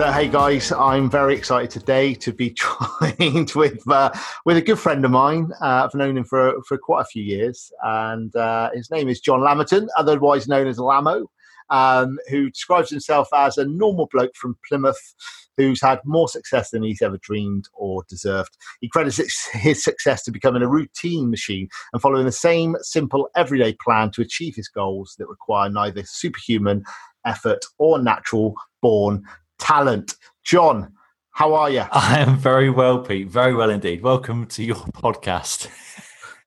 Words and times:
So, 0.00 0.10
hey 0.10 0.28
guys, 0.28 0.72
I'm 0.72 1.10
very 1.10 1.34
excited 1.34 1.70
today 1.70 2.14
to 2.14 2.32
be 2.32 2.48
joined 3.18 3.52
with 3.54 3.86
uh, 3.86 4.10
with 4.46 4.56
a 4.56 4.62
good 4.62 4.78
friend 4.78 5.04
of 5.04 5.10
mine. 5.10 5.52
Uh, 5.60 5.84
I've 5.84 5.94
known 5.94 6.16
him 6.16 6.24
for 6.24 6.54
for 6.62 6.78
quite 6.78 7.02
a 7.02 7.04
few 7.04 7.22
years, 7.22 7.70
and 7.82 8.34
uh, 8.34 8.70
his 8.72 8.90
name 8.90 9.10
is 9.10 9.20
John 9.20 9.40
Lamerton, 9.40 9.88
otherwise 9.98 10.48
known 10.48 10.68
as 10.68 10.78
Lamo, 10.78 11.26
um, 11.68 12.18
who 12.30 12.48
describes 12.48 12.88
himself 12.88 13.28
as 13.34 13.58
a 13.58 13.66
normal 13.66 14.08
bloke 14.10 14.34
from 14.36 14.56
Plymouth 14.66 15.14
who's 15.58 15.82
had 15.82 16.00
more 16.06 16.28
success 16.28 16.70
than 16.70 16.82
he's 16.82 17.02
ever 17.02 17.18
dreamed 17.18 17.68
or 17.74 18.02
deserved. 18.08 18.56
He 18.80 18.88
credits 18.88 19.18
his 19.50 19.84
success 19.84 20.22
to 20.22 20.30
becoming 20.30 20.62
a 20.62 20.68
routine 20.68 21.28
machine 21.28 21.68
and 21.92 22.00
following 22.00 22.24
the 22.24 22.32
same 22.32 22.74
simple 22.80 23.28
everyday 23.36 23.74
plan 23.74 24.12
to 24.12 24.22
achieve 24.22 24.56
his 24.56 24.68
goals 24.68 25.16
that 25.18 25.28
require 25.28 25.68
neither 25.68 26.02
superhuman 26.06 26.84
effort 27.26 27.66
or 27.76 27.98
natural 27.98 28.54
born 28.80 29.22
talent. 29.60 30.16
John, 30.42 30.92
how 31.30 31.54
are 31.54 31.70
you? 31.70 31.84
I 31.92 32.18
am 32.18 32.36
very 32.36 32.70
well, 32.70 32.98
Pete. 32.98 33.28
Very 33.28 33.54
well 33.54 33.70
indeed. 33.70 34.02
Welcome 34.02 34.46
to 34.46 34.64
your 34.64 34.76
podcast. 34.76 35.68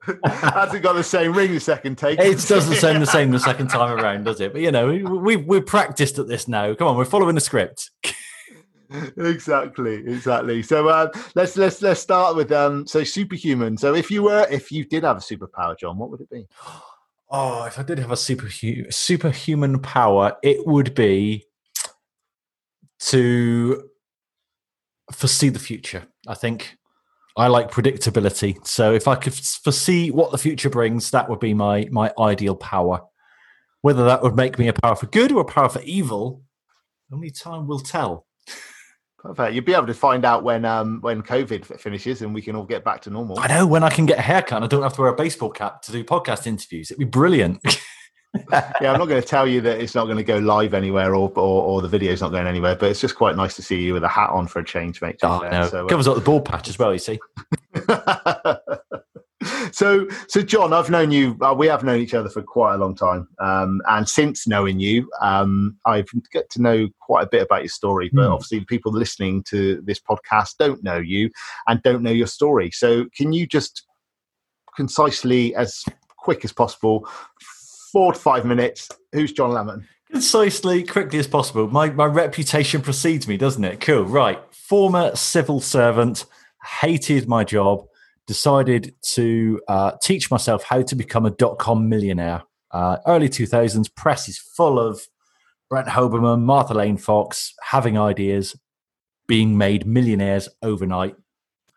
Hasn't 0.25 0.83
got 0.83 0.93
the 0.93 1.03
same 1.03 1.31
ring 1.33 1.53
the 1.53 1.59
second 1.61 1.97
take. 1.97 2.19
It 2.19 2.45
doesn't 2.45 2.75
sound 2.75 3.01
the 3.01 3.07
same 3.07 3.31
the 3.31 3.39
second 3.39 3.69
time 3.69 3.97
around, 3.97 4.25
does 4.25 4.41
it? 4.41 4.51
But 4.51 4.61
you 4.61 4.71
know, 4.71 4.87
we, 4.87 5.37
we, 5.37 5.57
are 5.57 5.61
practiced 5.61 6.19
at 6.19 6.27
this 6.27 6.49
now. 6.49 6.73
Come 6.73 6.87
on, 6.87 6.97
we're 6.97 7.05
following 7.05 7.35
the 7.35 7.41
script. 7.41 7.91
exactly, 9.17 9.95
exactly. 9.95 10.61
So 10.61 10.89
uh, 10.89 11.09
let's 11.35 11.55
let's 11.55 11.81
let's 11.81 12.01
start 12.01 12.35
with 12.35 12.51
um. 12.51 12.85
So 12.85 13.05
superhuman. 13.05 13.77
So 13.77 13.95
if 13.95 14.11
you 14.11 14.23
were, 14.23 14.45
if 14.51 14.71
you 14.73 14.83
did 14.83 15.03
have 15.03 15.17
a 15.17 15.21
superpower, 15.21 15.79
John, 15.79 15.97
what 15.97 16.09
would 16.09 16.21
it 16.21 16.29
be? 16.29 16.47
Oh, 17.35 17.65
if 17.65 17.79
I 17.79 17.81
did 17.81 17.97
have 17.97 18.11
a 18.11 18.15
super 18.15 18.47
superhuman 18.91 19.79
power, 19.79 20.37
it 20.43 20.67
would 20.67 20.93
be 20.93 21.47
to 23.07 23.89
foresee 25.11 25.49
the 25.49 25.59
future. 25.59 26.07
I 26.27 26.35
think 26.35 26.77
I 27.35 27.47
like 27.47 27.71
predictability. 27.71 28.65
So 28.65 28.93
if 28.93 29.07
I 29.07 29.15
could 29.15 29.33
foresee 29.33 30.11
what 30.11 30.31
the 30.31 30.37
future 30.37 30.69
brings, 30.69 31.11
that 31.11 31.29
would 31.29 31.39
be 31.39 31.53
my 31.53 31.87
my 31.91 32.11
ideal 32.19 32.55
power. 32.55 33.01
Whether 33.81 34.05
that 34.05 34.23
would 34.23 34.35
make 34.35 34.57
me 34.57 34.67
a 34.69 34.73
power 34.73 34.95
for 34.95 35.07
good 35.07 35.31
or 35.31 35.41
a 35.41 35.45
power 35.45 35.69
for 35.69 35.81
evil, 35.81 36.43
only 37.11 37.31
time 37.31 37.67
will 37.67 37.79
tell. 37.79 38.25
Perfect. 39.19 39.53
You'll 39.53 39.63
be 39.63 39.73
able 39.73 39.87
to 39.87 39.93
find 39.93 40.25
out 40.25 40.43
when 40.43 40.65
um 40.65 40.99
when 41.01 41.21
COVID 41.21 41.79
finishes 41.79 42.21
and 42.21 42.33
we 42.33 42.41
can 42.41 42.55
all 42.55 42.65
get 42.65 42.83
back 42.83 43.01
to 43.01 43.09
normal. 43.09 43.39
I 43.39 43.47
know 43.47 43.65
when 43.65 43.83
I 43.83 43.89
can 43.89 44.05
get 44.05 44.19
a 44.19 44.21
haircut 44.21 44.57
and 44.57 44.65
I 44.65 44.67
don't 44.67 44.83
have 44.83 44.93
to 44.93 45.01
wear 45.01 45.11
a 45.11 45.15
baseball 45.15 45.49
cap 45.49 45.81
to 45.83 45.91
do 45.91 46.03
podcast 46.03 46.45
interviews. 46.45 46.91
It'd 46.91 46.99
be 46.99 47.05
brilliant. 47.05 47.61
yeah, 48.51 48.91
I'm 48.91 48.99
not 48.99 49.07
going 49.07 49.21
to 49.21 49.27
tell 49.27 49.47
you 49.47 49.61
that 49.61 49.79
it's 49.79 49.93
not 49.95 50.05
going 50.05 50.17
to 50.17 50.23
go 50.23 50.37
live 50.37 50.73
anywhere 50.73 51.15
or, 51.15 51.31
or, 51.35 51.63
or 51.63 51.81
the 51.81 51.87
video's 51.87 52.21
not 52.21 52.31
going 52.31 52.47
anywhere, 52.47 52.75
but 52.75 52.89
it's 52.89 52.99
just 53.01 53.15
quite 53.15 53.35
nice 53.35 53.55
to 53.55 53.61
see 53.61 53.81
you 53.81 53.93
with 53.93 54.03
a 54.03 54.07
hat 54.07 54.31
on 54.31 54.47
for 54.47 54.59
a 54.59 54.65
change, 54.65 55.01
mate. 55.01 55.17
Oh, 55.23 55.47
no. 55.51 55.67
so, 55.67 55.85
uh, 55.85 55.89
Covers 55.89 56.07
up 56.07 56.15
the 56.15 56.21
ball 56.21 56.41
patch 56.41 56.67
as 56.67 56.79
well, 56.79 56.91
you 56.93 56.99
see. 56.99 57.19
so, 59.71 60.07
so 60.27 60.41
John, 60.41 60.73
I've 60.73 60.89
known 60.89 61.11
you. 61.11 61.37
Uh, 61.41 61.53
we 61.55 61.67
have 61.67 61.83
known 61.83 61.99
each 61.99 62.13
other 62.13 62.29
for 62.29 62.41
quite 62.41 62.75
a 62.75 62.77
long 62.77 62.95
time, 62.95 63.27
um, 63.39 63.81
and 63.87 64.07
since 64.07 64.47
knowing 64.47 64.79
you, 64.79 65.09
um, 65.21 65.77
I've 65.85 66.09
got 66.33 66.49
to 66.51 66.61
know 66.61 66.87
quite 67.01 67.23
a 67.23 67.29
bit 67.29 67.43
about 67.43 67.61
your 67.61 67.69
story. 67.69 68.09
But 68.11 68.29
mm. 68.29 68.33
obviously, 68.33 68.65
people 68.65 68.91
listening 68.91 69.43
to 69.49 69.81
this 69.85 69.99
podcast 69.99 70.55
don't 70.57 70.83
know 70.83 70.97
you 70.97 71.29
and 71.67 71.81
don't 71.83 72.03
know 72.03 72.11
your 72.11 72.27
story. 72.27 72.71
So, 72.71 73.05
can 73.15 73.33
you 73.33 73.45
just 73.45 73.85
concisely, 74.75 75.55
as 75.55 75.83
quick 76.17 76.45
as 76.45 76.53
possible, 76.53 77.07
four 77.93 78.11
to 78.11 78.19
five 78.19 78.43
minutes. 78.43 78.89
Who's 79.13 79.31
John 79.31 79.51
Lamerton? 79.51 79.85
Concisely, 80.11 80.83
quickly 80.83 81.19
as 81.19 81.27
possible. 81.27 81.67
My 81.69 81.89
my 81.91 82.05
reputation 82.05 82.81
precedes 82.81 83.27
me, 83.27 83.37
doesn't 83.37 83.63
it? 83.63 83.79
Cool. 83.79 84.03
Right. 84.03 84.39
Former 84.51 85.15
civil 85.15 85.61
servant, 85.61 86.25
hated 86.81 87.27
my 87.29 87.43
job, 87.43 87.85
decided 88.27 88.95
to 89.13 89.61
uh, 89.67 89.91
teach 90.01 90.29
myself 90.29 90.63
how 90.63 90.81
to 90.81 90.95
become 90.95 91.25
a 91.25 91.31
dot 91.31 91.57
com 91.59 91.87
millionaire. 91.87 92.43
Uh, 92.71 92.97
early 93.05 93.29
2000s, 93.29 93.95
press 93.95 94.27
is 94.27 94.39
full 94.39 94.79
of 94.79 95.01
Brent 95.69 95.87
Hoberman, 95.89 96.41
Martha 96.41 96.73
Lane 96.73 96.97
Fox 96.97 97.53
having 97.61 97.99
ideas, 97.99 98.55
being 99.27 99.57
made 99.57 99.85
millionaires 99.85 100.49
overnight. 100.63 101.15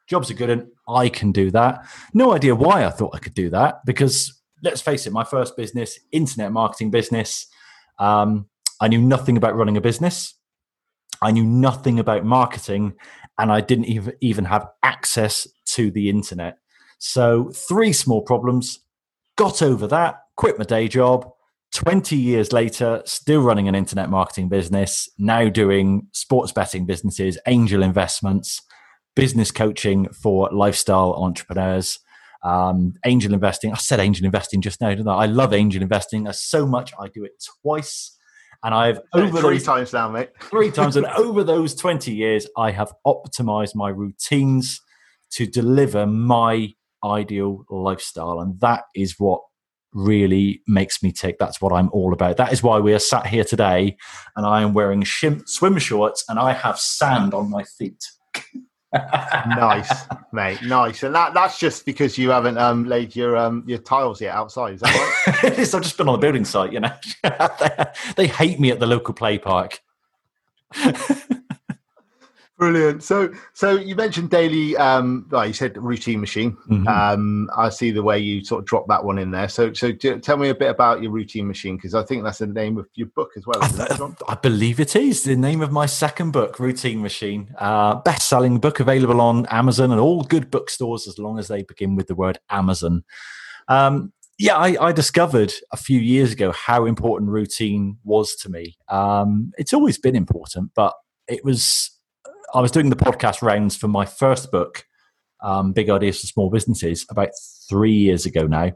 Jobs 0.07 0.31
are 0.31 0.35
good, 0.35 0.51
and 0.51 0.69
I 0.89 1.11
can 1.11 1.33
do 1.33 1.51
that. 1.51 1.85
No 2.15 2.33
idea 2.33 2.55
why 2.55 2.87
I 2.87 2.91
thought 2.91 3.15
I 3.15 3.19
could 3.19 3.35
do 3.35 3.51
that 3.51 3.85
because 3.85 4.36
let's 4.63 4.81
face 4.81 5.07
it, 5.07 5.13
my 5.13 5.25
first 5.25 5.57
business, 5.57 5.99
internet 6.13 6.53
marketing 6.53 6.91
business. 6.91 7.47
Um, 7.99 8.47
I 8.81 8.89
knew 8.89 9.01
nothing 9.01 9.37
about 9.37 9.57
running 9.57 9.77
a 9.77 9.81
business. 9.81 10.35
I 11.23 11.31
knew 11.31 11.45
nothing 11.45 11.99
about 11.99 12.25
marketing, 12.25 12.95
and 13.39 13.51
I 13.51 13.61
didn't 13.61 13.87
even 13.87 14.15
even 14.21 14.45
have 14.45 14.69
access 14.83 15.49
to 15.67 15.91
the 15.91 16.11
internet. 16.11 16.59
So 16.99 17.51
three 17.51 17.93
small 17.93 18.23
problems. 18.23 18.81
Got 19.37 19.63
over 19.63 19.87
that. 19.87 20.17
Quit 20.37 20.59
my 20.59 20.65
day 20.65 20.89
job. 20.89 21.31
20 21.73 22.17
years 22.17 22.53
later, 22.53 23.03
still 23.05 23.43
running 23.43 23.69
an 23.69 23.75
internet 23.75 24.09
marketing 24.09 24.49
business, 24.49 25.11
now 25.19 25.49
doing 25.49 26.07
sports 26.13 26.53
betting 26.53 26.87
businesses, 26.87 27.39
angel 27.47 27.83
investments, 27.83 28.63
business 29.15 29.51
coaching 29.51 30.09
for 30.09 30.49
lifestyle 30.53 31.15
entrepreneurs 31.15 31.99
um, 32.47 32.95
angel 33.05 33.35
investing. 33.35 33.73
I 33.73 33.77
said 33.77 33.99
angel 33.99 34.25
investing 34.25 34.61
just 34.61 34.81
now, 34.81 34.91
didn't 34.91 35.09
I? 35.09 35.15
I 35.15 35.27
love 35.27 35.53
angel 35.53 35.83
investing. 35.83 36.25
There's 36.25 36.41
so 36.41 36.65
much. 36.65 36.93
I 36.99 37.09
do 37.09 37.25
it 37.25 37.33
twice. 37.63 38.17
And 38.63 38.73
I've 38.73 39.01
over 39.13 39.41
three 39.41 39.57
those, 39.57 39.65
times 39.65 39.93
now, 39.93 40.09
mate. 40.09 40.31
Three 40.43 40.71
times. 40.71 40.97
and 40.97 41.07
over 41.19 41.43
those 41.45 41.75
20 41.75 42.15
years, 42.15 42.47
I 42.57 42.71
have 42.71 42.93
optimized 43.07 43.75
my 43.75 43.89
routines 43.89 44.81
to 45.33 45.47
deliver 45.47 46.07
my 46.07 46.71
ideal 47.05 47.65
lifestyle. 47.69 48.41
And 48.41 48.61
that 48.61 48.85
is 48.95 49.17
what 49.19 49.41
really 49.93 50.63
makes 50.69 51.03
me 51.03 51.11
tick. 51.11 51.39
That's 51.39 51.61
what 51.61 51.73
I'm 51.73 51.91
all 51.93 52.13
about. 52.13 52.37
That 52.37 52.53
is 52.53 52.63
why 52.63 52.79
we 52.79 52.95
are 52.95 52.99
sat 53.01 53.27
here 53.27 53.45
today 53.45 53.97
and 54.37 54.47
I 54.47 54.63
am 54.63 54.73
wearing 54.73 55.03
shim- 55.03 55.47
swim 55.49 55.79
shorts 55.79 56.25
and 56.29 56.39
I 56.39 56.53
have 56.53 56.79
sand 56.79 57.35
on 57.35 57.51
my 57.51 57.65
feet 57.65 58.05
nice, 58.95 59.93
mate. 60.33 60.63
Nice, 60.63 61.03
and 61.03 61.15
that 61.15 61.35
that's 61.35 61.59
just 61.59 61.85
because 61.85 62.17
you 62.17 62.31
haven't 62.31 62.59
um, 62.59 62.85
laid 62.85 63.17
your 63.17 63.37
um, 63.37 63.65
your 63.67 63.79
tiles 63.79 64.21
yet 64.21 64.35
outside. 64.35 64.75
Is 64.75 64.81
that 64.81 65.35
right? 65.43 65.59
I've 65.59 65.83
just 65.83 65.97
been 65.97 66.09
on 66.09 66.15
the 66.15 66.19
building 66.19 66.45
site. 66.45 66.73
You 66.73 66.81
know, 66.81 66.93
they, 67.23 67.87
they 68.17 68.27
hate 68.27 68.61
me 68.61 68.71
at 68.71 68.81
the 68.81 68.87
local 68.87 69.15
play 69.15 69.39
park. 69.39 69.81
Brilliant. 72.59 73.03
So, 73.03 73.31
so 73.53 73.73
you 73.73 73.95
mentioned 73.95 74.31
daily. 74.31 74.79
Um, 74.79 75.27
well, 75.31 75.47
you 75.47 75.53
said 75.53 75.77
routine 75.77 76.21
machine. 76.21 76.57
Mm-hmm. 76.71 76.89
Um, 76.89 77.51
I 77.55 77.69
see 77.69 77.91
the 77.91 78.03
way 78.03 78.19
you 78.19 78.43
sort 78.43 78.61
of 78.61 78.65
drop 78.65 78.87
that 78.89 79.05
one 79.05 79.19
in 79.19 79.31
there. 79.31 79.49
So, 79.51 79.75
so 79.75 79.93
tell 79.93 80.39
me 80.39 80.49
a 80.49 80.55
bit 80.55 80.71
about 80.71 81.03
your 81.03 81.13
routine 81.13 81.47
machine 81.47 81.77
because 81.77 81.95
I 81.95 82.03
think 82.03 82.25
that's 82.25 82.39
the 82.39 82.47
name 82.47 82.79
of 82.79 82.89
your 82.95 83.09
book 83.09 83.33
as 83.37 83.47
well. 83.47 83.59
I, 83.63 84.33
I, 84.33 84.35
believe 84.37 84.81
it 84.81 84.97
is 84.97 85.25
the 85.25 85.37
name 85.37 85.61
of 85.61 85.71
my 85.71 85.85
second 85.85 86.31
book, 86.31 86.59
Routine 86.59 87.03
Machine. 87.03 87.55
Uh, 87.59 87.97
best-selling 87.97 88.59
book 88.59 88.81
available 88.81 89.21
on 89.21 89.45
Amazon 89.47 89.91
and 89.91 90.01
all 90.01 90.23
good 90.23 90.51
bookstores 90.51 91.07
as 91.07 91.19
long 91.19 91.39
as 91.39 91.49
they 91.49 91.63
begin 91.63 91.95
with 91.95 92.07
the 92.07 92.15
word 92.15 92.39
Amazon. 92.49 93.05
Um, 93.69 94.15
yeah, 94.39 94.57
I, 94.57 94.89
I, 94.89 94.93
discovered 94.93 95.53
a 95.73 95.77
few 95.77 95.99
years 95.99 96.33
ago 96.33 96.53
how 96.53 96.85
important 96.85 97.31
routine 97.31 97.99
was 98.05 98.35
to 98.37 98.51
me. 98.51 98.77
Um, 98.89 99.53
it's 99.59 99.73
always 99.73 99.99
been 99.99 100.15
important, 100.15 100.73
but 100.75 100.95
it 101.27 101.45
was 101.45 101.96
I 102.57 102.61
was 102.61 102.71
doing 102.71 102.89
the 102.89 102.97
podcast 102.97 103.43
rounds 103.43 103.77
for 103.77 103.87
my 103.87 104.07
first 104.07 104.51
book, 104.51 104.87
um, 105.43 105.75
Big 105.75 105.91
Ideas 105.91 106.23
for 106.23 106.27
Small 106.27 106.49
Businesses, 106.49 107.05
about 107.11 107.29
three 107.69 107.93
years 107.93 108.25
ago 108.25 108.47
now. 108.47 108.73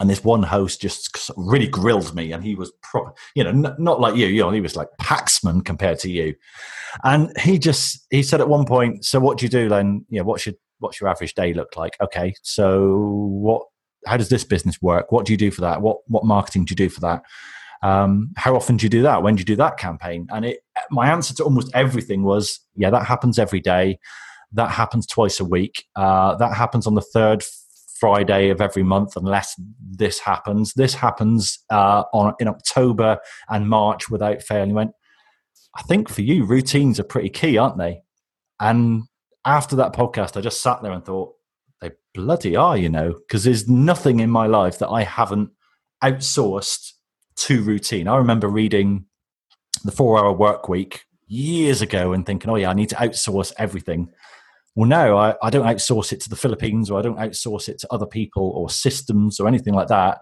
And 0.00 0.10
this 0.10 0.24
one 0.24 0.42
host 0.42 0.80
just 0.80 1.30
really 1.36 1.68
grilled 1.68 2.16
me, 2.16 2.32
and 2.32 2.42
he 2.42 2.56
was, 2.56 2.72
pro- 2.82 3.14
you 3.36 3.44
know, 3.44 3.50
n- 3.50 3.76
not 3.78 4.00
like 4.00 4.16
you. 4.16 4.26
You 4.26 4.42
know, 4.42 4.50
he 4.50 4.60
was 4.60 4.74
like 4.74 4.88
Paxman 5.00 5.64
compared 5.64 6.00
to 6.00 6.10
you. 6.10 6.34
And 7.04 7.32
he 7.38 7.60
just 7.60 8.04
he 8.10 8.24
said 8.24 8.40
at 8.40 8.48
one 8.48 8.64
point, 8.64 9.04
"So 9.04 9.20
what 9.20 9.38
do 9.38 9.44
you 9.44 9.50
do 9.50 9.68
then? 9.68 10.04
You 10.08 10.18
know, 10.18 10.24
what's 10.24 10.44
your 10.46 10.56
what's 10.80 11.00
your 11.00 11.10
average 11.10 11.34
day 11.34 11.54
look 11.54 11.76
like? 11.76 11.96
Okay, 12.00 12.34
so 12.42 12.96
what? 13.28 13.62
How 14.04 14.16
does 14.16 14.30
this 14.30 14.42
business 14.42 14.82
work? 14.82 15.12
What 15.12 15.26
do 15.26 15.32
you 15.32 15.36
do 15.36 15.52
for 15.52 15.60
that? 15.60 15.80
What 15.80 15.98
what 16.08 16.24
marketing 16.24 16.64
do 16.64 16.72
you 16.72 16.76
do 16.76 16.88
for 16.88 17.00
that? 17.02 17.22
Um, 17.82 18.32
how 18.36 18.54
often 18.54 18.76
do 18.76 18.84
you 18.84 18.90
do 18.90 19.02
that? 19.02 19.22
When 19.22 19.36
do 19.36 19.40
you 19.40 19.44
do 19.44 19.56
that 19.56 19.78
campaign? 19.78 20.26
And 20.30 20.44
it, 20.44 20.60
my 20.90 21.10
answer 21.10 21.34
to 21.34 21.44
almost 21.44 21.70
everything 21.74 22.22
was, 22.22 22.60
yeah, 22.76 22.90
that 22.90 23.06
happens 23.06 23.38
every 23.38 23.60
day. 23.60 23.98
That 24.52 24.70
happens 24.70 25.06
twice 25.06 25.40
a 25.40 25.44
week. 25.44 25.84
Uh, 25.96 26.34
that 26.36 26.54
happens 26.54 26.86
on 26.86 26.94
the 26.94 27.02
third, 27.02 27.44
Friday 28.00 28.48
of 28.48 28.62
every 28.62 28.82
month, 28.82 29.14
unless 29.14 29.54
this 29.78 30.18
happens. 30.18 30.72
This 30.72 30.94
happens 30.94 31.58
uh, 31.70 32.04
on 32.14 32.34
in 32.40 32.48
October 32.48 33.18
and 33.48 33.68
March 33.68 34.08
without 34.08 34.42
fail. 34.42 34.62
And 34.62 34.70
he 34.70 34.74
went, 34.74 34.92
I 35.76 35.82
think 35.82 36.08
for 36.08 36.22
you, 36.22 36.44
routines 36.44 36.98
are 36.98 37.04
pretty 37.04 37.28
key, 37.28 37.58
aren't 37.58 37.76
they? 37.76 38.00
And 38.58 39.02
after 39.44 39.76
that 39.76 39.92
podcast, 39.92 40.36
I 40.36 40.40
just 40.40 40.62
sat 40.62 40.82
there 40.82 40.92
and 40.92 41.04
thought, 41.04 41.34
they 41.80 41.90
bloody 42.14 42.56
are, 42.56 42.76
you 42.76 42.88
know, 42.88 43.14
because 43.26 43.44
there's 43.44 43.68
nothing 43.68 44.20
in 44.20 44.30
my 44.30 44.46
life 44.46 44.78
that 44.78 44.88
I 44.88 45.02
haven't 45.02 45.50
outsourced 46.02 46.92
to 47.40 47.62
routine. 47.62 48.06
I 48.08 48.16
remember 48.16 48.48
reading 48.48 49.06
the 49.84 49.92
four 49.92 50.18
hour 50.18 50.32
work 50.32 50.68
week 50.68 51.04
years 51.26 51.80
ago 51.80 52.12
and 52.12 52.26
thinking, 52.26 52.50
oh, 52.50 52.56
yeah, 52.56 52.70
I 52.70 52.74
need 52.74 52.90
to 52.90 52.96
outsource 52.96 53.52
everything. 53.58 54.10
Well, 54.74 54.88
no, 54.88 55.16
I, 55.16 55.34
I 55.42 55.50
don't 55.50 55.66
outsource 55.66 56.12
it 56.12 56.20
to 56.20 56.28
the 56.28 56.36
Philippines 56.36 56.90
or 56.90 56.98
I 56.98 57.02
don't 57.02 57.18
outsource 57.18 57.68
it 57.68 57.78
to 57.80 57.88
other 57.90 58.06
people 58.06 58.52
or 58.54 58.68
systems 58.68 59.40
or 59.40 59.48
anything 59.48 59.74
like 59.74 59.88
that 59.88 60.18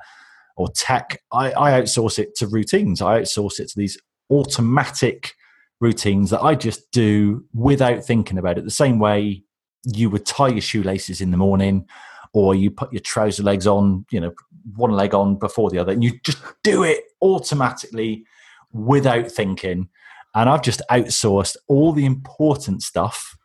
or 0.56 0.68
tech. 0.74 1.20
I, 1.32 1.52
I 1.52 1.80
outsource 1.80 2.18
it 2.18 2.34
to 2.36 2.46
routines. 2.46 3.02
I 3.02 3.20
outsource 3.20 3.58
it 3.60 3.68
to 3.68 3.78
these 3.78 3.98
automatic 4.30 5.32
routines 5.80 6.30
that 6.30 6.42
I 6.42 6.54
just 6.54 6.90
do 6.92 7.44
without 7.52 8.04
thinking 8.04 8.38
about 8.38 8.58
it. 8.58 8.64
The 8.64 8.70
same 8.70 8.98
way 8.98 9.42
you 9.84 10.10
would 10.10 10.26
tie 10.26 10.48
your 10.48 10.60
shoelaces 10.60 11.20
in 11.20 11.30
the 11.30 11.36
morning 11.36 11.86
or 12.32 12.54
you 12.54 12.70
put 12.70 12.92
your 12.92 13.00
trouser 13.00 13.42
legs 13.42 13.66
on, 13.66 14.04
you 14.10 14.20
know, 14.20 14.32
one 14.76 14.92
leg 14.92 15.14
on 15.14 15.36
before 15.36 15.70
the 15.70 15.78
other, 15.78 15.92
and 15.92 16.04
you 16.04 16.18
just 16.24 16.42
do 16.62 16.82
it 16.82 17.04
automatically 17.22 18.24
without 18.72 19.30
thinking. 19.30 19.88
And 20.34 20.48
I've 20.48 20.62
just 20.62 20.82
outsourced 20.90 21.56
all 21.68 21.92
the 21.92 22.04
important 22.04 22.82
stuff 22.82 23.36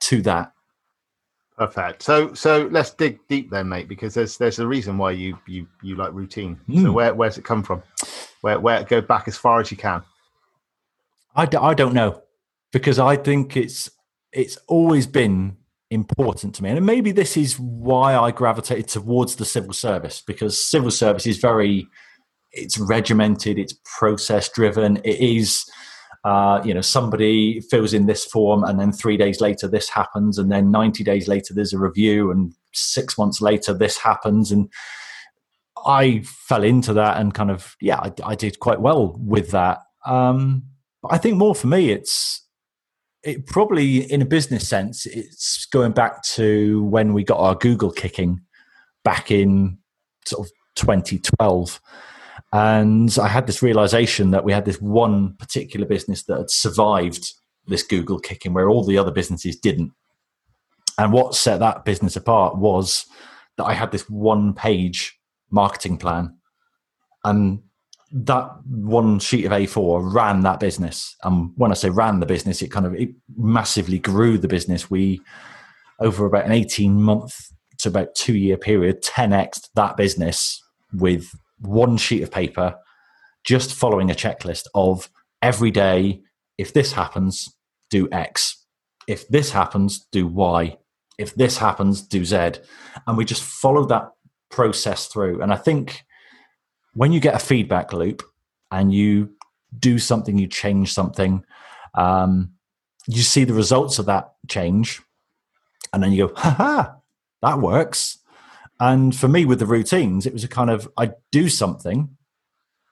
to 0.00 0.20
that. 0.22 0.52
Perfect. 1.56 2.02
So 2.02 2.34
so 2.34 2.68
let's 2.72 2.90
dig 2.90 3.20
deep 3.28 3.50
then, 3.50 3.68
mate, 3.68 3.88
because 3.88 4.14
there's 4.14 4.36
there's 4.36 4.58
a 4.58 4.66
reason 4.66 4.98
why 4.98 5.12
you 5.12 5.38
you 5.46 5.66
you 5.82 5.96
like 5.96 6.12
routine. 6.12 6.58
Mm. 6.68 6.82
So 6.82 6.88
hmm. 6.88 6.94
where 6.94 7.14
where's 7.14 7.38
it 7.38 7.44
come 7.44 7.62
from? 7.62 7.82
Where 8.40 8.58
where 8.58 8.82
go 8.84 9.00
back 9.00 9.28
as 9.28 9.36
far 9.36 9.60
as 9.60 9.70
you 9.70 9.76
can. 9.76 10.02
I 11.36 11.46
d- 11.46 11.58
I 11.58 11.74
don't 11.74 11.94
know 11.94 12.22
because 12.72 12.98
I 12.98 13.16
think 13.16 13.56
it's 13.56 13.90
it's 14.32 14.56
always 14.66 15.06
been 15.06 15.56
important 15.92 16.54
to 16.54 16.62
me. 16.62 16.70
And 16.70 16.86
maybe 16.86 17.12
this 17.12 17.36
is 17.36 17.58
why 17.58 18.16
I 18.16 18.30
gravitated 18.30 18.88
towards 18.88 19.36
the 19.36 19.44
civil 19.44 19.72
service 19.72 20.22
because 20.26 20.62
civil 20.62 20.90
service 20.90 21.26
is 21.26 21.36
very, 21.36 21.86
it's 22.52 22.78
regimented, 22.78 23.58
it's 23.58 23.74
process 23.98 24.48
driven. 24.48 24.96
It 25.04 25.20
is, 25.20 25.64
uh, 26.24 26.62
you 26.64 26.72
know, 26.72 26.80
somebody 26.80 27.60
fills 27.60 27.92
in 27.92 28.06
this 28.06 28.24
form 28.24 28.64
and 28.64 28.80
then 28.80 28.92
three 28.92 29.16
days 29.16 29.40
later 29.40 29.68
this 29.68 29.88
happens. 29.88 30.38
And 30.38 30.50
then 30.50 30.70
90 30.70 31.04
days 31.04 31.28
later 31.28 31.52
there's 31.54 31.74
a 31.74 31.78
review 31.78 32.30
and 32.30 32.54
six 32.72 33.18
months 33.18 33.42
later 33.42 33.74
this 33.74 33.98
happens. 33.98 34.50
And 34.50 34.70
I 35.84 36.22
fell 36.24 36.64
into 36.64 36.94
that 36.94 37.18
and 37.18 37.34
kind 37.34 37.50
of, 37.50 37.76
yeah, 37.80 37.98
I, 37.98 38.12
I 38.24 38.34
did 38.34 38.60
quite 38.60 38.80
well 38.80 39.14
with 39.18 39.50
that. 39.50 39.80
Um, 40.06 40.64
but 41.02 41.12
I 41.12 41.18
think 41.18 41.36
more 41.36 41.54
for 41.54 41.66
me, 41.66 41.90
it's, 41.90 42.41
it 43.24 43.46
probably 43.46 44.10
in 44.10 44.20
a 44.22 44.26
business 44.26 44.68
sense 44.68 45.06
it's 45.06 45.66
going 45.66 45.92
back 45.92 46.22
to 46.22 46.82
when 46.84 47.12
we 47.12 47.24
got 47.24 47.38
our 47.38 47.54
google 47.54 47.90
kicking 47.90 48.40
back 49.04 49.30
in 49.30 49.78
sort 50.24 50.46
of 50.46 50.52
2012 50.76 51.80
and 52.52 53.16
i 53.20 53.28
had 53.28 53.46
this 53.46 53.62
realization 53.62 54.30
that 54.30 54.44
we 54.44 54.52
had 54.52 54.64
this 54.64 54.80
one 54.80 55.34
particular 55.38 55.86
business 55.86 56.24
that 56.24 56.38
had 56.38 56.50
survived 56.50 57.32
this 57.66 57.82
google 57.82 58.18
kicking 58.18 58.52
where 58.52 58.68
all 58.68 58.84
the 58.84 58.98
other 58.98 59.10
businesses 59.10 59.56
didn't. 59.56 59.92
And 60.98 61.12
what 61.12 61.34
set 61.34 61.60
that 61.60 61.84
business 61.84 62.16
apart 62.16 62.56
was 62.56 63.06
that 63.56 63.64
i 63.64 63.72
had 63.72 63.92
this 63.92 64.08
one 64.08 64.54
page 64.54 65.18
marketing 65.50 65.98
plan. 65.98 66.36
And 67.24 67.62
that 68.12 68.50
one 68.66 69.18
sheet 69.18 69.46
of 69.46 69.52
A4 69.52 70.14
ran 70.14 70.42
that 70.42 70.60
business. 70.60 71.16
And 71.22 71.52
when 71.56 71.70
I 71.70 71.74
say 71.74 71.88
ran 71.88 72.20
the 72.20 72.26
business, 72.26 72.60
it 72.60 72.70
kind 72.70 72.86
of 72.86 72.94
it 72.94 73.10
massively 73.36 73.98
grew 73.98 74.38
the 74.38 74.48
business. 74.48 74.90
We 74.90 75.20
over 75.98 76.26
about 76.26 76.44
an 76.44 76.52
18 76.52 77.00
month 77.00 77.34
to 77.78 77.88
about 77.88 78.14
two 78.14 78.36
year 78.36 78.56
period, 78.56 79.02
10x 79.02 79.68
that 79.74 79.96
business 79.96 80.62
with 80.92 81.30
one 81.60 81.96
sheet 81.96 82.22
of 82.22 82.30
paper, 82.30 82.74
just 83.44 83.74
following 83.74 84.10
a 84.10 84.14
checklist 84.14 84.66
of 84.74 85.08
every 85.40 85.70
day, 85.70 86.20
if 86.58 86.72
this 86.72 86.92
happens, 86.92 87.48
do 87.90 88.08
X. 88.12 88.64
If 89.06 89.26
this 89.28 89.50
happens, 89.50 90.06
do 90.12 90.26
Y. 90.26 90.76
If 91.18 91.34
this 91.34 91.58
happens, 91.58 92.02
do 92.02 92.24
Z. 92.24 92.52
And 93.06 93.16
we 93.16 93.24
just 93.24 93.42
followed 93.42 93.88
that 93.88 94.10
process 94.50 95.06
through. 95.06 95.42
And 95.42 95.52
I 95.52 95.56
think 95.56 96.04
when 96.94 97.12
you 97.12 97.20
get 97.20 97.34
a 97.34 97.38
feedback 97.38 97.92
loop 97.92 98.22
and 98.70 98.92
you 98.92 99.30
do 99.78 99.98
something, 99.98 100.38
you 100.38 100.46
change 100.46 100.92
something, 100.92 101.44
um, 101.94 102.52
you 103.06 103.22
see 103.22 103.44
the 103.44 103.54
results 103.54 103.98
of 103.98 104.06
that 104.06 104.34
change, 104.48 105.00
and 105.92 106.02
then 106.02 106.12
you 106.12 106.28
go, 106.28 106.34
ha 106.36 106.50
ha, 106.50 106.96
that 107.42 107.58
works. 107.58 108.18
And 108.80 109.14
for 109.14 109.28
me, 109.28 109.44
with 109.44 109.58
the 109.58 109.66
routines, 109.66 110.26
it 110.26 110.32
was 110.32 110.44
a 110.44 110.48
kind 110.48 110.70
of 110.70 110.88
I'd 110.96 111.14
do 111.30 111.48
something, 111.48 112.16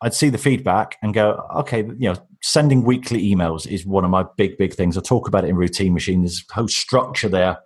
I'd 0.03 0.15
see 0.15 0.31
the 0.31 0.39
feedback 0.39 0.97
and 1.03 1.13
go, 1.13 1.47
okay, 1.57 1.83
you 1.83 2.11
know, 2.11 2.17
sending 2.43 2.85
weekly 2.85 3.23
emails 3.23 3.67
is 3.67 3.85
one 3.85 4.05
of 4.05 4.11
my 4.11 4.25
big, 4.37 4.57
big 4.57 4.73
things. 4.73 4.97
I 4.97 5.03
talk 5.03 5.29
about 5.29 5.45
it 5.45 5.49
in 5.49 5.57
Routine 5.57 5.93
Machine. 5.93 6.23
There's 6.23 6.45
a 6.51 6.55
whole 6.55 6.69
structure 6.69 7.29
there 7.29 7.59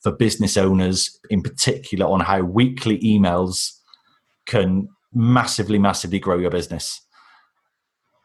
for 0.00 0.12
business 0.12 0.56
owners, 0.56 1.18
in 1.30 1.42
particular, 1.42 2.06
on 2.06 2.20
how 2.20 2.40
weekly 2.42 2.98
emails 3.00 3.72
can 4.46 4.88
massively, 5.12 5.78
massively 5.78 6.18
grow 6.18 6.38
your 6.38 6.50
business. 6.50 7.00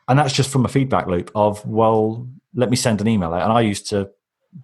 And 0.08 0.20
that's 0.20 0.34
just 0.34 0.50
from 0.50 0.66
a 0.66 0.70
feedback 0.70 1.08
loop 1.08 1.32
of, 1.34 1.66
well, 1.66 2.30
let 2.54 2.70
me 2.70 2.76
send 2.76 3.02
an 3.02 3.08
email 3.08 3.34
out. 3.34 3.42
And 3.42 3.52
I 3.52 3.62
used 3.62 3.90
to, 3.90 4.10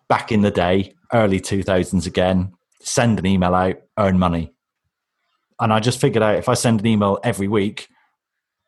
back 0.07 0.31
in 0.31 0.41
the 0.41 0.51
day, 0.51 0.93
early 1.13 1.39
2000s 1.39 2.05
again, 2.05 2.53
send 2.79 3.19
an 3.19 3.25
email 3.25 3.53
out, 3.55 3.77
earn 3.97 4.19
money. 4.19 4.53
And 5.59 5.73
I 5.73 5.79
just 5.79 5.99
figured 5.99 6.23
out 6.23 6.37
if 6.37 6.49
I 6.49 6.53
send 6.53 6.79
an 6.79 6.87
email 6.87 7.19
every 7.23 7.47
week, 7.47 7.87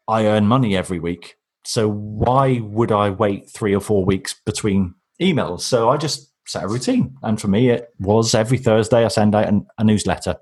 I 0.08 0.26
earn 0.26 0.48
money 0.48 0.76
every 0.76 1.00
week. 1.00 1.36
So 1.66 1.90
why 1.90 2.60
would 2.60 2.92
I 2.92 3.10
wait 3.10 3.50
three 3.50 3.74
or 3.74 3.80
four 3.80 4.04
weeks 4.04 4.36
between 4.46 4.96
emails? 5.22 5.62
So 5.62 5.90
I 5.90 5.98
just 5.98 6.32
set 6.46 6.64
a 6.64 6.68
routine. 6.68 7.18
And 7.24 7.40
for 7.40 7.48
me, 7.48 7.70
it 7.70 7.90
was 8.00 8.36
every 8.36 8.58
Thursday 8.58 9.06
I 9.06 9.08
send 9.08 9.34
out 9.34 9.48
an, 9.48 9.66
a 9.78 9.84
newsletter. 9.84 10.36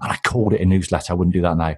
And 0.00 0.12
I 0.12 0.18
called 0.26 0.52
it 0.52 0.60
a 0.60 0.66
newsletter. 0.66 1.12
I 1.12 1.16
wouldn't 1.16 1.34
do 1.34 1.42
that 1.42 1.56
now. 1.56 1.76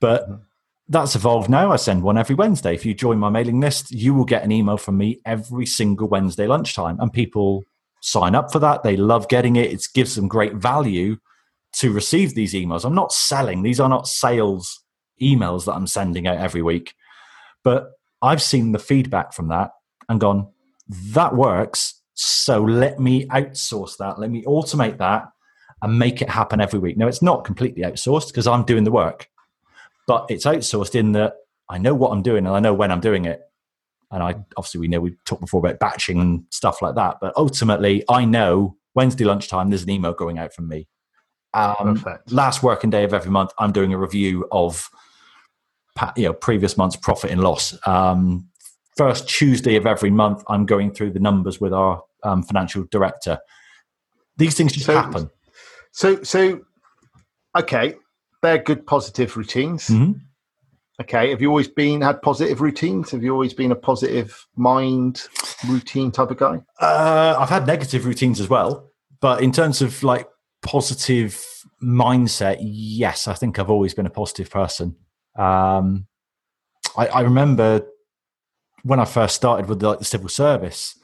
But 0.00 0.28
mm-hmm. 0.28 0.42
that's 0.88 1.14
evolved 1.14 1.48
now. 1.48 1.72
I 1.72 1.76
send 1.76 2.02
one 2.02 2.18
every 2.18 2.34
Wednesday. 2.34 2.74
If 2.74 2.84
you 2.86 2.94
join 2.94 3.18
my 3.18 3.30
mailing 3.30 3.60
list, 3.60 3.90
you 3.90 4.14
will 4.14 4.24
get 4.24 4.44
an 4.44 4.52
email 4.52 4.76
from 4.76 4.98
me 4.98 5.20
every 5.24 5.66
single 5.66 6.08
Wednesday 6.08 6.46
lunchtime. 6.46 6.98
And 7.00 7.12
people 7.12 7.64
sign 8.00 8.34
up 8.34 8.52
for 8.52 8.58
that. 8.60 8.82
They 8.82 8.96
love 8.96 9.28
getting 9.28 9.56
it. 9.56 9.72
It 9.72 9.86
gives 9.94 10.14
them 10.14 10.28
great 10.28 10.54
value 10.54 11.16
to 11.74 11.92
receive 11.92 12.34
these 12.34 12.54
emails. 12.54 12.84
I'm 12.84 12.94
not 12.94 13.12
selling, 13.12 13.62
these 13.62 13.80
are 13.80 13.88
not 13.88 14.08
sales 14.08 14.82
emails 15.20 15.66
that 15.66 15.74
I'm 15.74 15.86
sending 15.86 16.26
out 16.26 16.38
every 16.38 16.62
week. 16.62 16.94
But 17.62 17.92
I've 18.22 18.42
seen 18.42 18.72
the 18.72 18.78
feedback 18.78 19.32
from 19.32 19.48
that 19.48 19.72
and 20.08 20.20
gone, 20.20 20.48
that 20.88 21.34
works. 21.34 22.00
So 22.14 22.62
let 22.62 22.98
me 22.98 23.26
outsource 23.26 23.96
that. 23.98 24.18
Let 24.18 24.30
me 24.30 24.42
automate 24.44 24.98
that 24.98 25.24
and 25.82 25.98
make 25.98 26.22
it 26.22 26.30
happen 26.30 26.60
every 26.60 26.78
week. 26.78 26.96
Now, 26.96 27.08
it's 27.08 27.22
not 27.22 27.44
completely 27.44 27.82
outsourced 27.82 28.28
because 28.28 28.46
I'm 28.46 28.64
doing 28.64 28.84
the 28.84 28.92
work 28.92 29.28
but 30.06 30.26
it's 30.28 30.44
outsourced 30.44 30.94
in 30.94 31.12
that 31.12 31.34
I 31.68 31.78
know 31.78 31.94
what 31.94 32.10
I'm 32.10 32.22
doing 32.22 32.46
and 32.46 32.54
I 32.54 32.60
know 32.60 32.74
when 32.74 32.90
I'm 32.90 33.00
doing 33.00 33.24
it. 33.24 33.40
And 34.10 34.22
I 34.22 34.36
obviously 34.56 34.80
we 34.80 34.88
know 34.88 35.00
we 35.00 35.16
talked 35.24 35.40
before 35.40 35.58
about 35.58 35.80
batching 35.80 36.20
and 36.20 36.44
stuff 36.50 36.80
like 36.80 36.94
that, 36.94 37.16
but 37.20 37.32
ultimately 37.36 38.04
I 38.08 38.24
know 38.24 38.76
Wednesday 38.94 39.24
lunchtime 39.24 39.70
there's 39.70 39.82
an 39.82 39.90
email 39.90 40.12
going 40.12 40.38
out 40.38 40.54
from 40.54 40.68
me. 40.68 40.86
Um, 41.54 42.04
last 42.28 42.62
working 42.62 42.90
day 42.90 43.04
of 43.04 43.14
every 43.14 43.30
month, 43.30 43.50
I'm 43.58 43.72
doing 43.72 43.92
a 43.92 43.98
review 43.98 44.46
of 44.52 44.88
you 46.16 46.24
know 46.24 46.32
previous 46.34 46.76
month's 46.76 46.96
profit 46.96 47.30
and 47.30 47.42
loss. 47.42 47.76
Um, 47.86 48.48
first 48.96 49.28
Tuesday 49.28 49.76
of 49.76 49.86
every 49.86 50.10
month, 50.10 50.42
I'm 50.48 50.66
going 50.66 50.92
through 50.92 51.12
the 51.12 51.20
numbers 51.20 51.60
with 51.60 51.72
our 51.72 52.02
um, 52.22 52.42
financial 52.42 52.84
director. 52.90 53.38
These 54.36 54.54
things 54.54 54.72
just 54.72 54.86
so, 54.86 54.94
happen. 54.94 55.30
So, 55.92 56.22
so 56.22 56.60
okay, 57.58 57.94
they're 58.46 58.58
good 58.58 58.86
positive 58.86 59.36
routines. 59.36 59.88
Mm-hmm. 59.88 60.12
Okay. 61.02 61.30
Have 61.30 61.42
you 61.42 61.50
always 61.50 61.68
been 61.68 62.00
had 62.00 62.22
positive 62.22 62.60
routines? 62.60 63.10
Have 63.10 63.22
you 63.22 63.32
always 63.32 63.52
been 63.52 63.72
a 63.72 63.76
positive 63.76 64.46
mind 64.56 65.28
routine 65.68 66.10
type 66.10 66.30
of 66.30 66.38
guy? 66.38 66.62
Uh, 66.80 67.36
I've 67.38 67.50
had 67.50 67.66
negative 67.66 68.06
routines 68.06 68.40
as 68.40 68.48
well, 68.48 68.90
but 69.20 69.42
in 69.42 69.52
terms 69.52 69.82
of 69.82 70.02
like 70.02 70.26
positive 70.62 71.44
mindset, 71.82 72.58
yes, 72.60 73.28
I 73.28 73.34
think 73.34 73.58
I've 73.58 73.70
always 73.70 73.92
been 73.92 74.06
a 74.06 74.10
positive 74.10 74.48
person. 74.48 74.96
Um, 75.38 76.06
I, 76.96 77.08
I 77.08 77.20
remember 77.20 77.82
when 78.82 79.00
I 79.00 79.04
first 79.04 79.34
started 79.34 79.68
with 79.68 79.80
the, 79.80 79.88
like 79.88 79.98
the 79.98 80.04
civil 80.04 80.28
service, 80.28 80.98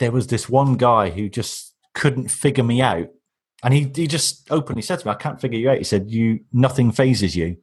there 0.00 0.10
was 0.10 0.26
this 0.26 0.48
one 0.48 0.76
guy 0.76 1.10
who 1.10 1.28
just 1.28 1.74
couldn't 1.94 2.28
figure 2.28 2.64
me 2.64 2.82
out 2.82 3.08
and 3.62 3.74
he 3.74 3.90
he 3.94 4.06
just 4.06 4.50
openly 4.50 4.82
said 4.82 5.00
to 5.00 5.06
me, 5.06 5.12
"I 5.12 5.16
can't 5.16 5.40
figure 5.40 5.58
you 5.58 5.70
out." 5.70 5.78
He 5.78 5.84
said, 5.84 6.10
"You 6.10 6.40
nothing 6.52 6.92
phases 6.92 7.36
you." 7.36 7.56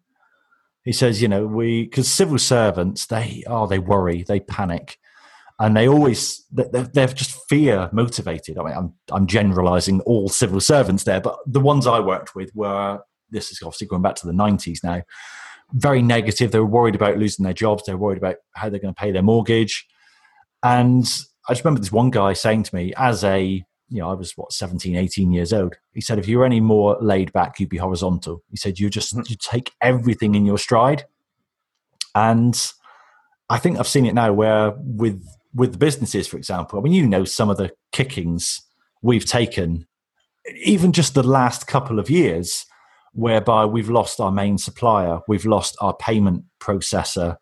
He 0.83 0.91
says, 0.91 1.21
"You 1.21 1.27
know, 1.27 1.45
we 1.45 1.83
because 1.83 2.07
civil 2.07 2.39
servants 2.39 3.05
they 3.05 3.43
oh 3.47 3.67
they 3.67 3.79
worry, 3.79 4.23
they 4.23 4.39
panic." 4.39 4.97
And 5.59 5.77
they 5.77 5.87
always 5.87 6.45
they're, 6.51 6.83
they're 6.83 7.07
just 7.07 7.39
fear 7.47 7.89
motivated. 7.93 8.57
I 8.57 8.63
mean, 8.63 8.73
I'm 8.73 8.93
I'm 9.11 9.27
generalising 9.27 10.01
all 10.01 10.27
civil 10.27 10.59
servants 10.59 11.03
there, 11.03 11.21
but 11.21 11.37
the 11.45 11.59
ones 11.59 11.87
I 11.87 11.99
worked 11.99 12.35
with 12.35 12.53
were 12.55 12.99
this 13.29 13.51
is 13.51 13.61
obviously 13.61 13.87
going 13.87 14.01
back 14.01 14.15
to 14.15 14.27
the 14.27 14.33
90s 14.33 14.83
now 14.83 15.03
very 15.73 16.01
negative. 16.01 16.51
They 16.51 16.59
were 16.59 16.65
worried 16.65 16.95
about 16.95 17.17
losing 17.17 17.43
their 17.43 17.53
jobs. 17.53 17.83
They 17.83 17.93
were 17.93 17.99
worried 17.99 18.17
about 18.17 18.37
how 18.53 18.69
they're 18.69 18.79
going 18.79 18.93
to 18.93 18.99
pay 18.99 19.11
their 19.11 19.23
mortgage. 19.23 19.87
And 20.61 21.05
I 21.47 21.53
just 21.53 21.65
remember 21.65 21.81
this 21.81 21.91
one 21.91 22.11
guy 22.11 22.33
saying 22.33 22.63
to 22.63 22.75
me, 22.75 22.93
as 22.95 23.23
a, 23.23 23.63
you 23.93 23.99
know, 23.99 24.09
I 24.09 24.13
was 24.13 24.35
what, 24.35 24.51
17, 24.51 24.95
18 24.95 25.31
years 25.31 25.53
old. 25.53 25.75
He 25.93 26.01
said, 26.01 26.17
if 26.17 26.27
you 26.27 26.39
were 26.39 26.45
any 26.45 26.59
more 26.59 26.97
laid 26.99 27.31
back, 27.31 27.59
you'd 27.59 27.69
be 27.69 27.77
horizontal. 27.77 28.41
He 28.49 28.57
said, 28.57 28.79
you 28.79 28.89
just, 28.89 29.13
mm-hmm. 29.13 29.21
you 29.27 29.35
take 29.35 29.71
everything 29.81 30.33
in 30.33 30.47
your 30.47 30.57
stride. 30.57 31.05
And 32.15 32.59
I 33.51 33.59
think 33.59 33.77
I've 33.77 33.87
seen 33.87 34.07
it 34.07 34.15
now 34.15 34.33
where 34.33 34.71
with, 34.77 35.23
with 35.53 35.73
the 35.73 35.77
businesses, 35.77 36.27
for 36.27 36.37
example, 36.37 36.79
I 36.79 36.81
mean, 36.81 36.93
you 36.93 37.05
know, 37.05 37.23
some 37.23 37.51
of 37.51 37.57
the 37.57 37.71
kickings 37.91 38.63
we've 39.03 39.25
taken, 39.25 39.85
even 40.63 40.91
just 40.91 41.13
the 41.13 41.21
last 41.21 41.67
couple 41.67 41.99
of 41.99 42.09
years, 42.09 42.65
whereby 43.11 43.63
we've 43.65 43.91
lost 43.91 44.19
our 44.19 44.31
main 44.31 44.57
supplier, 44.57 45.19
we've 45.27 45.45
lost 45.45 45.77
our 45.81 45.95
payment 45.95 46.45
processor. 46.59 47.37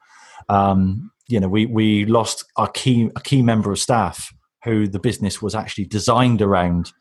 Um, 0.49 1.11
you 1.27 1.39
know, 1.39 1.47
we 1.47 1.65
we 1.65 2.03
lost 2.03 2.43
our 2.57 2.67
key 2.67 3.09
a 3.15 3.21
key 3.21 3.41
member 3.41 3.71
of 3.71 3.79
staff 3.79 4.33
who 4.63 4.87
the 4.87 4.99
business 4.99 5.41
was 5.41 5.55
actually 5.55 5.85
designed 5.85 6.41
around. 6.41 6.91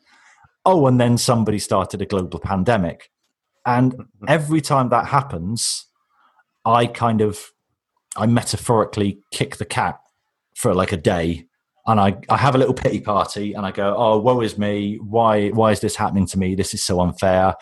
Oh, 0.65 0.87
and 0.87 0.99
then 0.99 1.17
somebody 1.17 1.59
started 1.59 2.01
a 2.01 2.05
global 2.05 2.39
pandemic, 2.39 3.09
and 3.65 3.93
mm-hmm. 3.93 4.25
every 4.27 4.61
time 4.61 4.89
that 4.89 5.07
happens, 5.07 5.87
I 6.65 6.85
kind 6.85 7.21
of 7.21 7.51
I 8.15 8.25
metaphorically 8.25 9.19
kick 9.31 9.57
the 9.57 9.65
cat 9.65 9.99
for 10.55 10.73
like 10.73 10.91
a 10.91 10.97
day 10.97 11.45
and 11.87 11.99
I, 11.99 12.17
I 12.29 12.37
have 12.37 12.53
a 12.53 12.57
little 12.57 12.73
pity 12.73 12.99
party 12.99 13.53
and 13.53 13.65
I 13.65 13.71
go, 13.71 13.95
oh, 13.97 14.19
woe 14.19 14.41
is 14.41 14.57
me. 14.57 14.99
Why, 15.01 15.49
why 15.49 15.71
is 15.71 15.79
this 15.79 15.95
happening 15.95 16.27
to 16.27 16.37
me? 16.37 16.53
This 16.53 16.73
is 16.73 16.83
so 16.83 16.99
unfair 16.99 17.55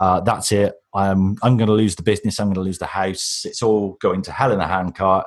uh, 0.00 0.20
that's 0.20 0.50
it. 0.52 0.74
I'm 0.94 1.36
I'm 1.42 1.56
going 1.56 1.68
to 1.68 1.74
lose 1.74 1.94
the 1.94 2.02
business. 2.02 2.38
I'm 2.38 2.48
going 2.48 2.54
to 2.54 2.60
lose 2.60 2.78
the 2.78 2.86
house. 2.86 3.42
It's 3.44 3.62
all 3.62 3.96
going 4.00 4.22
to 4.22 4.32
hell 4.32 4.52
in 4.52 4.60
a 4.60 4.66
handcart. 4.66 5.26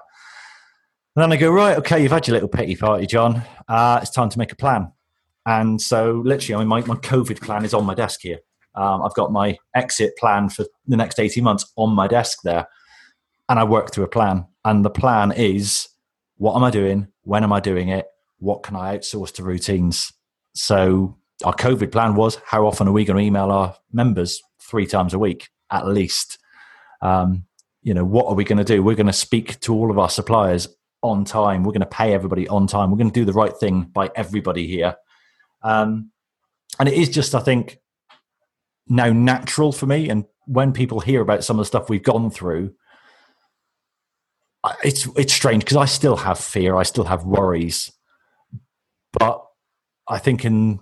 And 1.16 1.24
then 1.24 1.32
I 1.32 1.38
go 1.38 1.50
right. 1.50 1.78
Okay, 1.78 2.02
you've 2.02 2.12
had 2.12 2.28
your 2.28 2.34
little 2.34 2.50
pity 2.50 2.76
party, 2.76 3.06
John. 3.06 3.42
Uh, 3.68 4.00
it's 4.02 4.12
time 4.12 4.30
to 4.30 4.38
make 4.38 4.52
a 4.52 4.56
plan. 4.56 4.92
And 5.46 5.82
so, 5.82 6.22
literally, 6.26 6.56
I 6.56 6.60
mean, 6.60 6.68
my, 6.68 6.82
my 6.82 6.96
COVID 6.96 7.42
plan 7.42 7.64
is 7.64 7.74
on 7.74 7.86
my 7.86 7.94
desk 7.94 8.22
here. 8.22 8.40
Um, 8.76 9.04
I've 9.04 9.14
got 9.14 9.32
my 9.32 9.58
exit 9.76 10.18
plan 10.18 10.50
for 10.50 10.66
the 10.88 10.98
next 10.98 11.20
18 11.20 11.44
months 11.44 11.72
on 11.78 11.96
my 11.96 12.08
desk 12.08 12.40
there. 12.44 12.68
And 13.48 13.60
I 13.60 13.64
work 13.64 13.94
through 13.94 14.04
a 14.04 14.10
plan. 14.10 14.46
And 14.66 14.84
the 14.84 14.90
plan 14.90 15.32
is 15.32 15.88
what 16.38 16.56
am 16.56 16.64
I 16.64 16.72
doing? 16.72 17.08
When 17.22 17.44
am 17.44 17.54
I 17.54 17.60
doing 17.62 17.90
it? 17.90 18.08
What 18.40 18.64
can 18.64 18.76
I 18.76 18.98
outsource 18.98 19.34
to 19.36 19.44
routines? 19.44 20.12
So, 20.54 21.18
our 21.44 21.54
COVID 21.54 21.92
plan 21.92 22.16
was 22.16 22.40
how 22.46 22.66
often 22.66 22.88
are 22.88 22.94
we 22.94 23.06
going 23.06 23.18
to 23.18 23.26
email 23.26 23.52
our 23.52 23.76
members? 23.94 24.42
three 24.66 24.86
times 24.86 25.14
a 25.14 25.20
week 25.20 25.50
at 25.72 25.88
least. 25.88 26.38
Um, 27.02 27.46
you 27.82 27.94
know, 27.94 28.04
what 28.04 28.26
are 28.28 28.34
we 28.34 28.44
going 28.44 28.58
to 28.58 28.64
do? 28.64 28.82
We're 28.82 28.96
going 28.96 29.06
to 29.08 29.14
speak 29.14 29.60
to 29.62 29.74
all 29.74 29.92
of 29.92 30.00
our 30.00 30.10
suppliers 30.10 30.68
on 31.06 31.26
time. 31.26 31.64
We're 31.64 31.72
going 31.72 31.82
to 31.82 31.88
pay 31.88 32.14
everybody 32.14 32.48
on 32.48 32.68
time. 32.68 32.92
We're 32.92 32.98
going 32.98 33.12
to 33.12 33.20
do 33.20 33.26
the 33.26 33.34
right 33.34 33.56
thing 33.56 33.84
by 33.84 34.12
everybody 34.16 34.68
here. 34.68 34.96
Um, 35.62 36.12
and 36.80 36.90
it 36.90 36.96
is 36.96 37.10
just, 37.10 37.36
I 37.36 37.40
think, 37.40 37.80
now 38.88 39.12
natural 39.12 39.72
for 39.72 39.86
me. 39.86 40.10
And 40.10 40.26
when 40.46 40.74
people 40.74 41.00
hear 41.00 41.22
about 41.22 41.44
some 41.44 41.58
of 41.58 41.62
the 41.62 41.68
stuff 41.68 41.90
we've 41.90 42.04
gone 42.04 42.30
through, 42.30 42.74
it's 44.84 45.08
it's 45.16 45.34
strange 45.34 45.64
because 45.64 45.78
I 45.78 45.86
still 45.86 46.16
have 46.16 46.40
fear. 46.40 46.76
I 46.76 46.84
still 46.84 47.04
have 47.04 47.24
worries, 47.24 47.92
but 49.14 49.46
I 50.08 50.18
think 50.18 50.44
in 50.44 50.80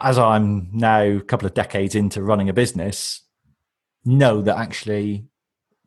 as 0.00 0.18
I'm 0.18 0.70
now 0.72 1.02
a 1.02 1.20
couple 1.20 1.46
of 1.46 1.54
decades 1.54 1.94
into 1.94 2.22
running 2.22 2.48
a 2.48 2.54
business, 2.54 3.22
know 4.04 4.40
that 4.42 4.56
actually 4.56 5.26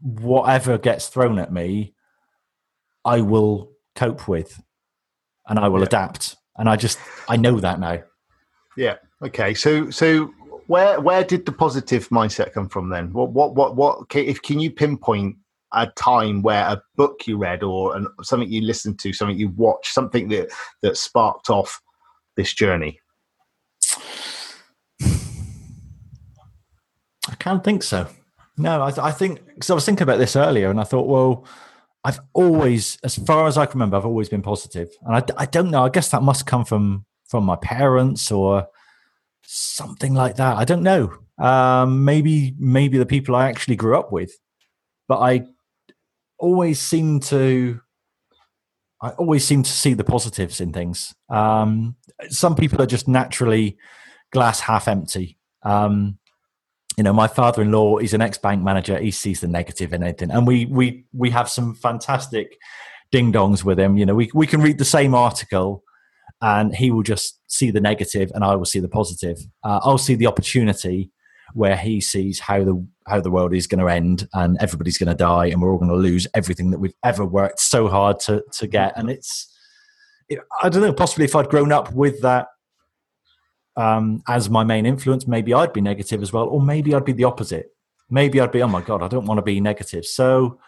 whatever 0.02 0.78
gets 0.78 1.08
thrown 1.08 1.40
at 1.40 1.54
me, 1.54 1.96
I 3.06 3.22
will 3.22 3.72
cope 3.96 4.28
with 4.28 4.62
and 5.48 5.60
I 5.60 5.68
will 5.68 5.80
yeah. 5.80 5.88
adapt. 5.88 6.36
And 6.58 6.70
I 6.70 6.76
just 6.76 7.00
I 7.28 7.38
know 7.38 7.60
that 7.60 7.80
now. 7.80 8.00
Yeah. 8.78 8.98
Okay. 9.24 9.54
So 9.54 9.90
so 9.90 10.34
where 10.68 11.00
where 11.00 11.24
did 11.24 11.46
the 11.46 11.52
positive 11.52 12.08
mindset 12.10 12.54
come 12.54 12.70
from 12.70 12.90
then? 12.90 13.12
What 13.14 13.32
what 13.32 13.56
what 13.56 13.76
what 13.76 14.16
if 14.16 14.42
can 14.42 14.60
you 14.60 14.72
pinpoint 14.72 15.38
a 15.74 15.88
time 15.88 16.42
where 16.42 16.66
a 16.66 16.82
book 16.96 17.26
you 17.26 17.38
read 17.38 17.64
or 17.64 17.96
an, 17.96 18.08
something 18.22 18.50
you 18.50 18.62
listened 18.62 19.00
to, 19.00 19.14
something 19.14 19.38
you 19.38 19.50
watched, 19.50 19.94
something 19.94 20.28
that 20.30 20.52
that 20.82 20.98
sparked 20.98 21.50
off 21.50 21.82
this 22.36 22.54
journey? 22.54 23.00
I 27.30 27.36
can't 27.40 27.64
think 27.64 27.84
so. 27.84 28.08
No, 28.58 28.82
I, 28.82 29.08
I 29.08 29.12
think 29.12 29.46
because 29.46 29.70
I 29.70 29.74
was 29.74 29.86
thinking 29.86 30.04
about 30.04 30.20
this 30.20 30.36
earlier, 30.36 30.70
and 30.70 30.80
I 30.80 30.84
thought, 30.84 31.08
well, 31.08 31.46
I've 32.04 32.20
always, 32.34 32.98
as 33.04 33.16
far 33.16 33.48
as 33.48 33.58
I 33.58 33.66
can 33.66 33.78
remember, 33.80 33.98
I've 33.98 34.06
always 34.06 34.30
been 34.30 34.42
positive, 34.42 34.90
and 35.04 35.16
I, 35.16 35.24
I 35.38 35.46
don't 35.46 35.70
know. 35.70 35.84
I 35.84 35.90
guess 35.90 36.10
that 36.10 36.24
must 36.24 36.46
come 36.46 36.66
from 36.66 37.06
from 37.28 37.46
my 37.46 37.56
parents 37.56 38.32
or 38.32 38.68
something 39.44 40.14
like 40.14 40.36
that. 40.36 40.58
I 40.58 40.66
don't 40.66 40.84
know. 40.84 41.14
Um, 41.38 42.04
maybe 42.04 42.56
maybe 42.58 42.98
the 42.98 43.06
people 43.06 43.36
I 43.36 43.50
actually 43.50 43.76
grew 43.76 43.98
up 43.98 44.12
with, 44.12 44.32
but 45.08 45.20
I 45.20 45.46
always 46.40 46.80
seem 46.80 47.20
to 47.22 47.80
I 49.02 49.10
always 49.12 49.46
seem 49.46 49.64
to 49.64 49.72
see 49.72 49.94
the 49.94 50.04
positives 50.04 50.62
in 50.62 50.74
things. 50.74 51.14
Um, 51.30 51.96
some 52.30 52.56
people 52.56 52.82
are 52.82 52.88
just 52.88 53.08
naturally 53.08 53.78
glass 54.32 54.60
half 54.60 54.88
empty. 54.88 55.38
Um, 55.64 56.18
you 56.98 57.04
know, 57.04 57.14
my 57.14 57.28
father-in-law 57.28 57.98
is 57.98 58.14
an 58.14 58.22
ex-bank 58.22 58.64
manager. 58.64 59.00
He 59.00 59.12
sees 59.12 59.40
the 59.40 59.48
negative 59.48 59.94
in 59.94 60.04
anything, 60.04 60.32
and 60.32 60.46
we 60.46 60.66
we 60.66 61.06
we 61.14 61.30
have 61.30 61.50
some 61.50 61.74
fantastic 61.76 62.58
ding 63.12 63.32
dongs 63.32 63.64
with 63.64 63.80
him. 63.80 63.98
You 63.98 64.06
know, 64.06 64.16
we 64.16 64.30
we 64.34 64.48
can 64.48 64.62
read 64.62 64.78
the 64.78 64.86
same 64.86 65.16
article, 65.16 65.84
and 66.42 66.76
he 66.76 66.92
will 66.92 67.04
just 67.04 67.40
see 67.48 67.72
the 67.72 67.82
negative, 67.82 68.32
and 68.34 68.44
I 68.44 68.56
will 68.56 68.66
see 68.66 68.80
the 68.80 68.90
positive. 68.90 69.38
Uh, 69.64 69.80
I'll 69.84 69.98
see 69.98 70.16
the 70.16 70.28
opportunity 70.28 71.12
where 71.54 71.76
he 71.76 72.02
sees 72.02 72.40
how 72.40 72.64
the 72.64 72.88
how 73.08 73.22
the 73.22 73.32
world 73.32 73.54
is 73.54 73.68
going 73.68 73.80
to 73.80 73.92
end, 73.92 74.28
and 74.34 74.58
everybody's 74.60 74.98
going 74.98 75.10
to 75.10 75.16
die, 75.16 75.48
and 75.48 75.62
we're 75.62 75.72
all 75.72 75.80
going 75.80 75.90
to 75.90 75.96
lose 75.96 76.28
everything 76.34 76.72
that 76.72 76.80
we've 76.80 76.96
ever 77.04 77.26
worked 77.26 77.60
so 77.60 77.88
hard 77.88 78.20
to 78.22 78.44
to 78.54 78.68
get. 78.68 78.94
And 78.98 79.10
it's, 79.10 79.48
it, 80.30 80.40
I 80.62 80.70
don't 80.70 80.82
know, 80.82 80.94
possibly 80.94 81.26
if 81.26 81.36
I'd 81.36 81.50
grown 81.50 81.72
up 81.72 81.94
with 81.94 82.22
that 82.22 82.48
um, 83.82 84.22
as 84.28 84.50
my 84.50 84.64
main 84.64 84.86
influence, 84.86 85.28
maybe 85.28 85.54
I'd 85.54 85.74
be 85.74 85.82
negative 85.82 86.22
as 86.22 86.32
well, 86.32 86.46
or 86.46 86.62
maybe 86.62 86.94
I'd 86.94 87.06
be 87.06 87.14
the 87.14 87.24
opposite. 87.24 87.68
Maybe 88.10 88.40
I'd 88.40 88.52
be, 88.52 88.62
oh 88.62 88.68
my 88.68 88.82
God, 88.82 89.02
I 89.02 89.08
don't 89.08 89.26
want 89.26 89.40
to 89.40 89.42
be 89.42 89.60
negative. 89.60 90.06
So 90.06 90.60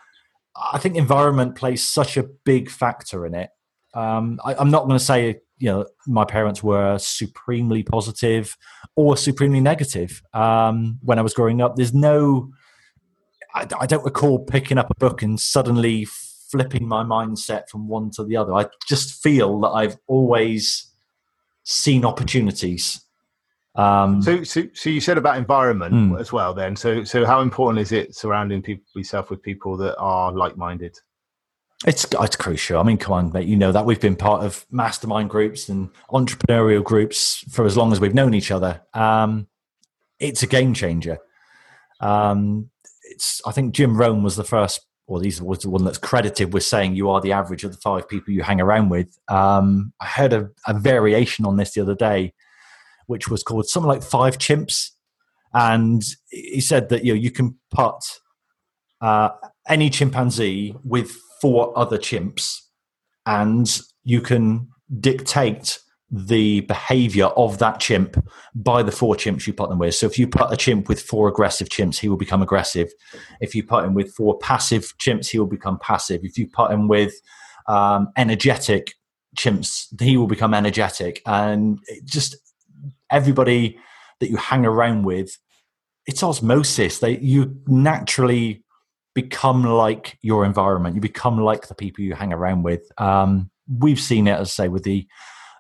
I 0.56 0.80
think 0.80 0.96
environment 0.96 1.56
plays 1.56 1.84
such 1.84 2.18
a 2.18 2.24
big 2.24 2.70
factor 2.70 3.26
in 3.26 3.36
it. 3.36 3.50
Um, 3.94 4.40
I, 4.44 4.60
am 4.60 4.72
not 4.72 4.88
going 4.88 4.98
to 4.98 5.04
say, 5.04 5.42
you 5.60 5.70
know, 5.70 5.86
my 6.08 6.26
parents 6.26 6.64
were 6.64 6.98
supremely 6.98 7.84
positive 7.84 8.58
or 8.96 9.16
supremely 9.16 9.60
negative 9.60 10.24
um, 10.34 10.98
when 11.04 11.20
I 11.20 11.22
was 11.22 11.34
growing 11.36 11.62
up. 11.62 11.76
There's 11.76 11.94
no, 11.94 12.52
I, 13.54 13.68
I 13.80 13.86
don't 13.86 14.04
recall 14.04 14.40
picking 14.40 14.80
up 14.80 14.90
a 14.90 14.96
book 14.96 15.22
and 15.22 15.40
suddenly 15.40 16.06
flipping 16.50 16.88
my 16.88 17.04
mindset 17.04 17.70
from 17.70 17.88
one 17.88 18.10
to 18.12 18.24
the 18.24 18.38
other. 18.38 18.54
I 18.54 18.68
just 18.88 19.22
feel 19.22 19.60
that 19.62 19.70
I've 19.70 19.98
always 20.08 20.93
seen 21.64 22.06
opportunities. 22.06 23.02
Um, 23.76 24.22
so, 24.22 24.44
so, 24.44 24.64
so 24.74 24.90
you 24.90 25.02
said 25.02 25.18
about 25.18 25.38
environment 25.38 25.94
mm. 25.94 26.20
as 26.20 26.32
well. 26.32 26.54
Then, 26.54 26.76
so, 26.76 27.04
so 27.04 27.26
how 27.26 27.42
important 27.42 27.82
is 27.82 27.92
it 27.92 28.16
surrounding 28.16 28.62
people 28.62 28.86
yourself 28.96 29.30
with 29.30 29.42
people 29.42 29.78
that 29.78 29.98
are 29.98 30.32
like-minded? 30.32 30.98
It's 31.86 32.06
it's 32.14 32.36
crucial. 32.38 32.80
I 32.80 32.84
mean, 32.84 32.98
come 32.98 33.14
on, 33.14 33.32
mate. 33.34 33.48
You 33.48 33.58
know 33.58 33.74
that 33.74 33.86
we've 33.86 34.00
been 34.00 34.16
part 34.16 34.46
of 34.46 34.66
mastermind 34.72 35.30
groups 35.30 35.68
and 35.68 35.90
entrepreneurial 36.12 36.84
groups 36.84 37.44
for 37.52 37.66
as 37.66 37.76
long 37.76 37.92
as 37.92 38.00
we've 38.00 38.14
known 38.14 38.34
each 38.34 38.52
other. 38.52 38.82
Um, 38.94 39.48
it's 40.18 40.44
a 40.44 40.48
game 40.48 40.74
changer. 40.74 41.18
Um, 42.00 42.70
it's 43.04 43.42
I 43.46 43.52
think 43.52 43.74
Jim 43.74 43.98
Rohn 43.98 44.24
was 44.24 44.38
the 44.38 44.46
first 44.46 44.86
well, 45.14 45.22
he's 45.22 45.40
was 45.40 45.60
the 45.60 45.70
one 45.70 45.84
that's 45.84 46.00
credited 46.00 46.54
with 46.54 46.64
saying 46.64 46.96
you 46.96 47.08
are 47.08 47.22
the 47.22 47.34
average 47.34 47.64
of 47.64 47.72
the 47.72 47.78
five 47.78 48.10
people 48.10 48.34
you 48.34 48.42
hang 48.42 48.60
around 48.60 48.90
with. 48.90 49.16
Um, 49.28 49.94
I 50.02 50.08
heard 50.08 50.34
a, 50.34 50.50
a, 50.68 50.74
variation 50.74 51.46
on 51.46 51.58
this 51.58 51.76
the 51.76 51.82
other 51.82 51.94
day, 51.94 52.34
which 53.06 53.28
was 53.28 53.44
called 53.44 53.70
something 53.70 53.88
like 53.88 54.02
five 54.02 54.40
chimps, 54.40 54.90
and 55.54 56.02
he 56.32 56.60
said 56.60 56.90
that 56.90 57.06
you 57.06 57.14
know 57.14 57.20
you 57.20 57.30
can 57.30 57.60
put 57.70 58.00
uh, 59.02 59.30
any 59.70 59.92
chimpanzee 59.92 60.76
with 60.84 61.16
four 61.40 61.78
other 61.78 62.00
chimps, 62.00 62.56
and 63.28 63.82
you 64.04 64.20
can 64.20 64.68
dictate 65.00 65.78
the 66.16 66.60
behavior 66.62 67.26
of 67.26 67.58
that 67.58 67.80
chimp 67.80 68.24
by 68.54 68.84
the 68.84 68.92
four 68.92 69.16
chimps 69.16 69.48
you 69.48 69.54
put 69.54 69.70
them 69.70 69.80
with. 69.80 69.96
So 69.96 70.06
if 70.06 70.20
you 70.20 70.28
put 70.28 70.54
a 70.54 70.56
chimp 70.56 70.88
with 70.88 71.02
four 71.02 71.28
aggressive 71.28 71.70
chimps, 71.70 71.98
he 71.98 72.08
will 72.08 72.18
become 72.18 72.44
aggressive. 72.44 72.92
If 73.42 73.56
you 73.56 73.64
put 73.64 73.84
him 73.84 73.96
with 73.96 74.14
four 74.14 74.38
passive 74.38 74.94
chimps, 75.00 75.32
he 75.32 75.40
will 75.40 75.48
become 75.48 75.80
passive. 75.80 76.22
If 76.24 76.38
you 76.38 76.48
put 76.48 76.70
him 76.70 76.88
with 76.88 77.16
um, 77.68 78.10
energetic 78.16 78.94
chimps, 79.36 80.00
he 80.00 80.16
will 80.16 80.28
become 80.28 80.54
energetic. 80.54 81.24
And 81.26 81.80
just 82.04 82.36
everybody 83.10 83.80
that 84.20 84.30
you 84.30 84.38
hang 84.38 84.68
around 84.68 85.06
with, 85.06 85.36
it's 86.06 86.22
osmosis. 86.22 87.00
They 87.00 87.18
you 87.18 87.60
naturally 87.66 88.64
become 89.16 89.64
like 89.64 90.20
your 90.22 90.46
environment. 90.46 90.94
You 90.94 91.02
become 91.02 91.40
like 91.40 91.70
the 91.70 91.76
people 91.76 92.04
you 92.04 92.14
hang 92.14 92.34
around 92.34 92.62
with. 92.62 92.84
Um, 93.00 93.50
we've 93.80 94.00
seen 94.00 94.28
it, 94.28 94.34
as 94.40 94.50
I 94.50 94.66
say, 94.66 94.68
with 94.68 94.84
the 94.84 95.08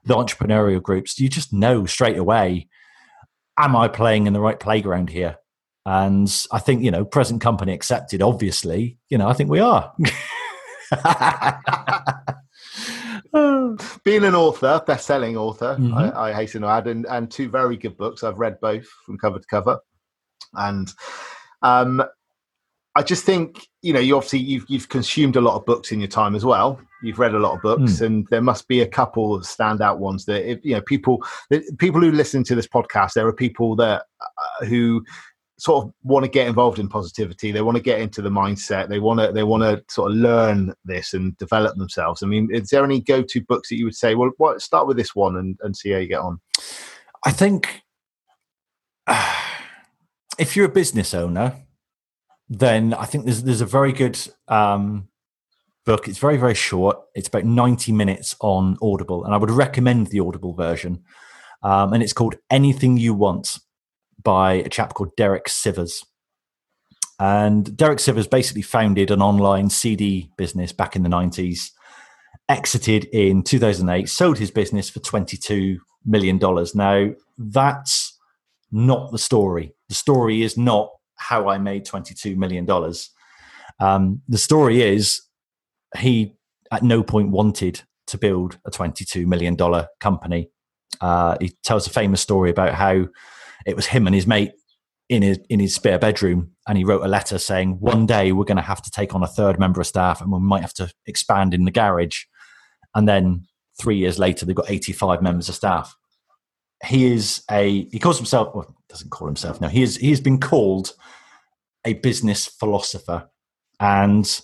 the 0.05 0.15
entrepreneurial 0.15 0.81
groups, 0.81 1.19
you 1.19 1.29
just 1.29 1.53
know 1.53 1.85
straight 1.85 2.17
away, 2.17 2.67
am 3.57 3.75
I 3.75 3.87
playing 3.87 4.27
in 4.27 4.33
the 4.33 4.39
right 4.39 4.59
playground 4.59 5.09
here? 5.09 5.37
And 5.85 6.33
I 6.51 6.59
think, 6.59 6.83
you 6.83 6.91
know, 6.91 7.03
present 7.03 7.41
company 7.41 7.73
accepted, 7.73 8.21
obviously, 8.21 8.97
you 9.09 9.17
know, 9.17 9.27
I 9.27 9.33
think 9.33 9.49
we 9.49 9.59
are. 9.59 9.93
Being 14.03 14.23
an 14.23 14.35
author, 14.35 14.81
best-selling 14.85 15.35
author, 15.35 15.75
mm-hmm. 15.79 15.93
I, 15.93 16.29
I, 16.29 16.33
hasten 16.33 16.61
to 16.61 16.67
add, 16.67 16.87
and, 16.87 17.05
and 17.07 17.29
two 17.29 17.49
very 17.49 17.75
good 17.77 17.97
books. 17.97 18.23
I've 18.23 18.37
read 18.37 18.59
both 18.61 18.85
from 19.05 19.17
cover 19.17 19.39
to 19.39 19.47
cover, 19.47 19.79
and 20.53 20.93
um, 21.63 22.03
I 22.95 23.01
just 23.01 23.25
think 23.25 23.67
you 23.81 23.91
know 23.91 23.99
you 23.99 24.15
obviously 24.15 24.39
you've 24.39 24.65
you've 24.67 24.89
consumed 24.89 25.35
a 25.35 25.41
lot 25.41 25.55
of 25.55 25.65
books 25.65 25.91
in 25.91 25.99
your 25.99 26.09
time 26.09 26.35
as 26.35 26.45
well. 26.45 26.79
You've 27.01 27.19
read 27.19 27.33
a 27.33 27.39
lot 27.39 27.55
of 27.55 27.61
books, 27.61 27.93
mm. 27.93 28.05
and 28.05 28.27
there 28.29 28.41
must 28.41 28.67
be 28.67 28.81
a 28.81 28.87
couple 28.87 29.33
of 29.33 29.43
standout 29.43 29.97
ones 29.97 30.25
that 30.25 30.49
if, 30.49 30.59
you 30.63 30.75
know 30.75 30.81
people 30.81 31.23
people 31.79 32.01
who 32.01 32.11
listen 32.11 32.43
to 32.45 32.55
this 32.55 32.67
podcast. 32.67 33.13
There 33.13 33.27
are 33.27 33.33
people 33.33 33.75
that 33.77 34.03
uh, 34.21 34.65
who 34.65 35.03
sort 35.57 35.85
of 35.85 35.93
want 36.03 36.23
to 36.23 36.29
get 36.29 36.47
involved 36.47 36.77
in 36.77 36.87
positivity. 36.87 37.51
They 37.51 37.61
want 37.61 37.77
to 37.77 37.83
get 37.83 37.99
into 37.99 38.21
the 38.21 38.29
mindset. 38.29 38.89
They 38.89 38.99
want 38.99 39.19
to 39.21 39.31
they 39.31 39.43
want 39.43 39.63
to 39.63 39.83
sort 39.91 40.11
of 40.11 40.17
learn 40.17 40.73
this 40.85 41.13
and 41.13 41.35
develop 41.37 41.77
themselves. 41.77 42.21
I 42.21 42.27
mean, 42.27 42.49
is 42.51 42.69
there 42.69 42.83
any 42.83 43.01
go 43.01 43.23
to 43.23 43.41
books 43.41 43.69
that 43.69 43.77
you 43.77 43.85
would 43.85 43.95
say? 43.95 44.13
Well, 44.13 44.31
what, 44.37 44.61
start 44.61 44.87
with 44.87 44.97
this 44.97 45.15
one 45.15 45.35
and, 45.35 45.57
and 45.61 45.75
see 45.75 45.91
how 45.91 45.97
you 45.97 46.07
get 46.07 46.19
on. 46.19 46.39
I 47.25 47.31
think 47.31 47.81
uh, 49.07 49.35
if 50.37 50.55
you're 50.55 50.67
a 50.67 50.69
business 50.69 51.13
owner 51.13 51.55
then 52.59 52.93
I 52.93 53.05
think 53.05 53.25
there's 53.25 53.43
there's 53.43 53.61
a 53.61 53.65
very 53.65 53.91
good 53.91 54.19
um, 54.47 55.07
book. 55.85 56.07
It's 56.07 56.19
very 56.19 56.37
very 56.37 56.55
short. 56.55 56.97
It's 57.15 57.27
about 57.27 57.45
ninety 57.45 57.91
minutes 57.91 58.35
on 58.41 58.77
Audible, 58.81 59.25
and 59.25 59.33
I 59.33 59.37
would 59.37 59.51
recommend 59.51 60.07
the 60.07 60.19
Audible 60.19 60.53
version. 60.53 61.03
Um, 61.63 61.93
and 61.93 62.03
it's 62.03 62.13
called 62.13 62.35
Anything 62.51 62.97
You 62.97 63.13
Want 63.13 63.57
by 64.21 64.53
a 64.53 64.69
chap 64.69 64.93
called 64.93 65.15
Derek 65.15 65.45
Sivers. 65.45 66.05
And 67.19 67.75
Derek 67.77 67.99
Sivers 67.99 68.29
basically 68.29 68.63
founded 68.63 69.11
an 69.11 69.21
online 69.21 69.69
CD 69.69 70.29
business 70.37 70.73
back 70.73 70.95
in 70.95 71.03
the 71.03 71.09
90s, 71.09 71.71
exited 72.49 73.05
in 73.05 73.43
2008, 73.43 74.09
sold 74.09 74.39
his 74.39 74.51
business 74.51 74.89
for 74.89 74.99
$22 74.99 75.77
million. 76.05 76.39
Now, 76.75 77.11
that's 77.37 78.17
not 78.71 79.11
the 79.11 79.19
story. 79.19 79.73
The 79.87 79.95
story 79.95 80.41
is 80.41 80.57
not 80.57 80.89
how 81.15 81.49
I 81.49 81.57
made 81.57 81.85
$22 81.85 82.35
million. 82.35 82.67
Um, 83.79 84.21
the 84.27 84.37
story 84.37 84.81
is 84.81 85.21
he 85.97 86.35
at 86.71 86.83
no 86.83 87.03
point 87.03 87.29
wanted 87.29 87.81
to 88.07 88.17
build 88.17 88.57
a 88.65 88.71
$22 88.71 89.25
million 89.25 89.57
company. 89.99 90.49
Uh, 91.01 91.37
he 91.39 91.55
tells 91.63 91.87
a 91.87 91.89
famous 91.89 92.21
story 92.21 92.49
about 92.49 92.73
how 92.73 93.05
it 93.65 93.75
was 93.75 93.87
him 93.87 94.07
and 94.07 94.15
his 94.15 94.27
mate 94.27 94.51
in 95.09 95.21
his 95.21 95.39
in 95.49 95.59
his 95.59 95.75
spare 95.75 95.99
bedroom, 95.99 96.51
and 96.67 96.77
he 96.77 96.83
wrote 96.83 97.03
a 97.03 97.07
letter 97.07 97.37
saying, 97.37 97.79
"One 97.79 98.05
day 98.05 98.31
we're 98.31 98.45
going 98.45 98.57
to 98.57 98.63
have 98.63 98.81
to 98.81 98.91
take 98.91 99.13
on 99.13 99.23
a 99.23 99.27
third 99.27 99.59
member 99.59 99.81
of 99.81 99.87
staff, 99.87 100.21
and 100.21 100.31
we 100.31 100.39
might 100.39 100.61
have 100.61 100.73
to 100.75 100.91
expand 101.05 101.53
in 101.53 101.65
the 101.65 101.71
garage." 101.71 102.23
And 102.95 103.07
then 103.07 103.47
three 103.79 103.97
years 103.97 104.17
later, 104.17 104.45
they've 104.45 104.55
got 104.55 104.71
eighty-five 104.71 105.21
members 105.21 105.49
of 105.49 105.55
staff. 105.55 105.95
He 106.85 107.11
is 107.11 107.43
a 107.51 107.85
he 107.91 107.99
calls 107.99 108.17
himself 108.17 108.55
well, 108.55 108.75
doesn't 108.93 109.09
call 109.09 109.27
himself 109.27 109.59
now. 109.59 109.67
he 109.67 109.81
is 109.81 109.97
he 109.97 110.11
has 110.11 110.21
been 110.21 110.39
called 110.39 110.93
a 111.83 111.93
business 111.93 112.45
philosopher. 112.45 113.27
And 113.79 114.41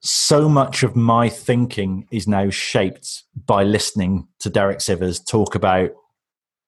so 0.00 0.48
much 0.48 0.82
of 0.82 0.96
my 0.96 1.28
thinking 1.28 2.06
is 2.10 2.26
now 2.26 2.50
shaped 2.50 3.22
by 3.46 3.62
listening 3.62 4.26
to 4.40 4.50
Derek 4.50 4.78
Sivers 4.78 5.24
talk 5.24 5.54
about 5.54 5.90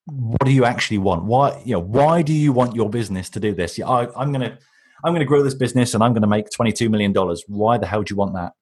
what 0.06 0.44
do 0.44 0.52
you 0.52 0.64
actually 0.64 0.98
want? 0.98 1.24
Why, 1.24 1.60
you 1.64 1.72
know, 1.72 1.80
why 1.80 2.22
do 2.22 2.32
you 2.32 2.52
want 2.52 2.74
your 2.74 2.88
business 2.88 3.28
to 3.30 3.40
do 3.40 3.54
this? 3.54 3.76
Yeah, 3.76 3.88
I, 3.88 4.08
I'm 4.20 4.32
to, 4.32 4.56
I'm 5.04 5.14
to 5.14 5.24
grow 5.24 5.42
this 5.42 5.54
business 5.54 5.94
and 5.94 6.02
I'm 6.02 6.14
to 6.14 6.26
make 6.26 6.46
$22 6.50 6.90
million. 6.90 7.12
Why 7.46 7.76
the 7.76 7.86
hell 7.86 8.02
do 8.02 8.12
you 8.12 8.16
want 8.16 8.34
that? 8.34 8.52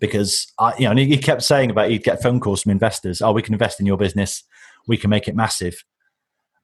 Because 0.00 0.52
I, 0.58 0.76
you 0.78 0.88
know, 0.88 0.94
he 0.94 1.16
kept 1.18 1.42
saying 1.42 1.70
about 1.70 1.90
he'd 1.90 2.02
get 2.02 2.22
phone 2.22 2.40
calls 2.40 2.62
from 2.62 2.72
investors. 2.72 3.22
Oh, 3.22 3.32
we 3.32 3.42
can 3.42 3.54
invest 3.54 3.78
in 3.78 3.86
your 3.86 3.96
business. 3.96 4.42
We 4.86 4.96
can 4.96 5.10
make 5.10 5.28
it 5.28 5.36
massive. 5.36 5.84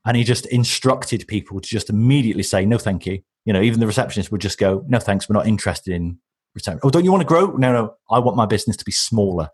And 0.09 0.17
he 0.17 0.25
just 0.25 0.47
instructed 0.47 1.29
people 1.29 1.61
to 1.61 1.69
just 1.69 1.89
immediately 1.89 2.43
say, 2.43 2.65
no, 2.67 2.79
thank 2.79 3.07
you 3.07 3.23
you 3.49 3.55
know, 3.55 3.63
even 3.63 3.81
the 3.81 3.87
receptionist 3.87 4.31
would 4.31 4.43
just 4.43 4.59
go, 4.59 4.85
"No, 4.89 4.99
thanks, 4.99 5.27
we're 5.27 5.33
not 5.33 5.47
interested 5.47 5.95
in 5.95 6.19
return." 6.55 6.79
Oh, 6.83 6.91
don't 6.91 7.07
you 7.07 7.11
want 7.11 7.23
to 7.23 7.27
grow? 7.27 7.47
No, 7.57 7.73
no, 7.73 7.95
I 8.11 8.19
want 8.19 8.37
my 8.37 8.45
business 8.45 8.77
to 8.77 8.85
be 8.85 8.93
smaller, 8.93 9.49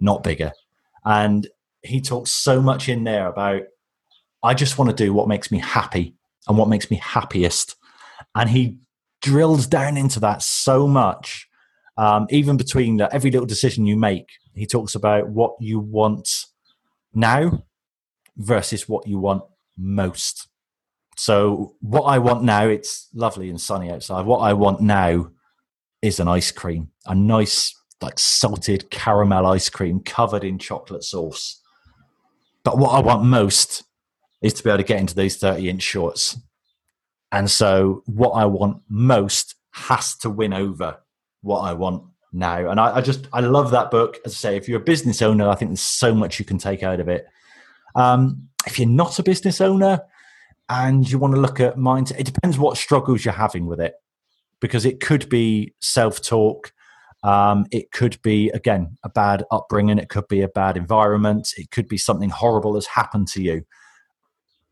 not 0.00 0.24
bigger. 0.24 0.50
And 1.04 1.46
he 1.84 2.00
talks 2.00 2.32
so 2.32 2.60
much 2.60 2.88
in 2.88 3.04
there 3.04 3.28
about, 3.28 3.62
I 4.42 4.54
just 4.54 4.78
want 4.78 4.90
to 4.90 4.96
do 4.96 5.12
what 5.12 5.28
makes 5.28 5.52
me 5.52 5.60
happy 5.60 6.16
and 6.48 6.58
what 6.58 6.68
makes 6.68 6.90
me 6.90 6.96
happiest, 6.96 7.76
and 8.34 8.50
he 8.50 8.78
drills 9.22 9.68
down 9.68 9.96
into 9.96 10.18
that 10.18 10.42
so 10.42 10.88
much. 10.88 11.46
Um, 11.96 12.26
even 12.30 12.56
between 12.56 12.96
the, 12.96 13.14
every 13.14 13.30
little 13.30 13.46
decision 13.46 13.86
you 13.86 13.96
make, 13.96 14.28
he 14.56 14.66
talks 14.66 14.96
about 14.96 15.28
what 15.28 15.54
you 15.60 15.78
want 15.78 16.46
now 17.14 17.62
versus 18.36 18.88
what 18.88 19.06
you 19.06 19.20
want 19.20 19.44
most. 19.76 20.48
So 21.16 21.74
what 21.80 22.02
I 22.02 22.18
want 22.18 22.42
now, 22.42 22.66
it's 22.66 23.08
lovely 23.14 23.48
and 23.48 23.60
sunny 23.60 23.90
outside. 23.90 24.26
What 24.26 24.40
I 24.40 24.52
want 24.52 24.80
now 24.80 25.30
is 26.02 26.20
an 26.20 26.28
ice 26.28 26.50
cream, 26.50 26.90
a 27.06 27.14
nice 27.14 27.74
like 28.02 28.18
salted 28.18 28.90
caramel 28.90 29.46
ice 29.46 29.70
cream 29.70 30.00
covered 30.00 30.44
in 30.44 30.58
chocolate 30.58 31.02
sauce. 31.02 31.62
But 32.62 32.78
what 32.78 32.90
I 32.90 33.00
want 33.00 33.24
most 33.24 33.84
is 34.42 34.52
to 34.54 34.62
be 34.62 34.70
able 34.70 34.78
to 34.78 34.84
get 34.84 35.00
into 35.00 35.14
these 35.14 35.38
30 35.38 35.70
inch 35.70 35.82
shorts. 35.82 36.38
And 37.32 37.50
so 37.50 38.02
what 38.06 38.30
I 38.30 38.44
want 38.44 38.82
most 38.88 39.54
has 39.72 40.16
to 40.18 40.30
win 40.30 40.52
over 40.52 40.98
what 41.42 41.60
I 41.60 41.72
want 41.72 42.02
now. 42.32 42.68
And 42.70 42.78
I, 42.78 42.96
I, 42.96 43.00
just, 43.00 43.26
I 43.32 43.40
love 43.40 43.70
that 43.70 43.90
book. 43.90 44.18
As 44.24 44.32
I 44.32 44.36
say, 44.36 44.56
if 44.56 44.68
you're 44.68 44.80
a 44.80 44.84
business 44.84 45.22
owner, 45.22 45.48
I 45.48 45.54
think 45.54 45.70
there's 45.70 45.80
so 45.80 46.14
much 46.14 46.38
you 46.38 46.44
can 46.44 46.58
take 46.58 46.82
out 46.82 47.00
of 47.00 47.08
it. 47.08 47.26
Um, 47.94 48.48
if 48.66 48.78
you're 48.78 48.88
not 48.88 49.18
a 49.18 49.22
business 49.22 49.60
owner, 49.60 50.00
and 50.68 51.10
you 51.10 51.18
want 51.18 51.34
to 51.34 51.40
look 51.40 51.60
at 51.60 51.76
mindset. 51.76 52.18
It 52.18 52.26
depends 52.26 52.58
what 52.58 52.76
struggles 52.76 53.24
you're 53.24 53.34
having 53.34 53.66
with 53.66 53.80
it, 53.80 53.94
because 54.60 54.84
it 54.84 55.00
could 55.00 55.28
be 55.28 55.74
self 55.80 56.20
talk. 56.20 56.72
Um, 57.22 57.66
it 57.70 57.92
could 57.92 58.20
be 58.22 58.50
again 58.50 58.96
a 59.02 59.08
bad 59.08 59.44
upbringing. 59.50 59.98
It 59.98 60.08
could 60.08 60.28
be 60.28 60.42
a 60.42 60.48
bad 60.48 60.76
environment. 60.76 61.50
It 61.56 61.70
could 61.70 61.88
be 61.88 61.98
something 61.98 62.30
horrible 62.30 62.74
has 62.74 62.86
happened 62.86 63.28
to 63.28 63.42
you. 63.42 63.62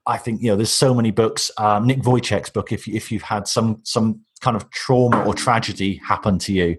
I 0.07 0.19
think 0.19 0.43
you 0.43 0.49
know 0.49 0.57
there's 0.57 0.73
so 0.73 0.95
many 0.95 1.11
books. 1.11 1.51
Um, 1.59 1.87
Nick 1.87 2.01
Vujicic's 2.01 2.51
book, 2.51 2.73
if 2.73 2.87
if 2.87 3.11
you've 3.11 3.23
had 3.23 3.49
some 3.49 3.81
some 3.85 4.21
kind 4.41 4.57
of 4.57 4.71
trauma 4.71 5.25
or 5.25 5.35
tragedy 5.35 6.01
happen 6.07 6.39
to 6.41 6.53
you, 6.53 6.77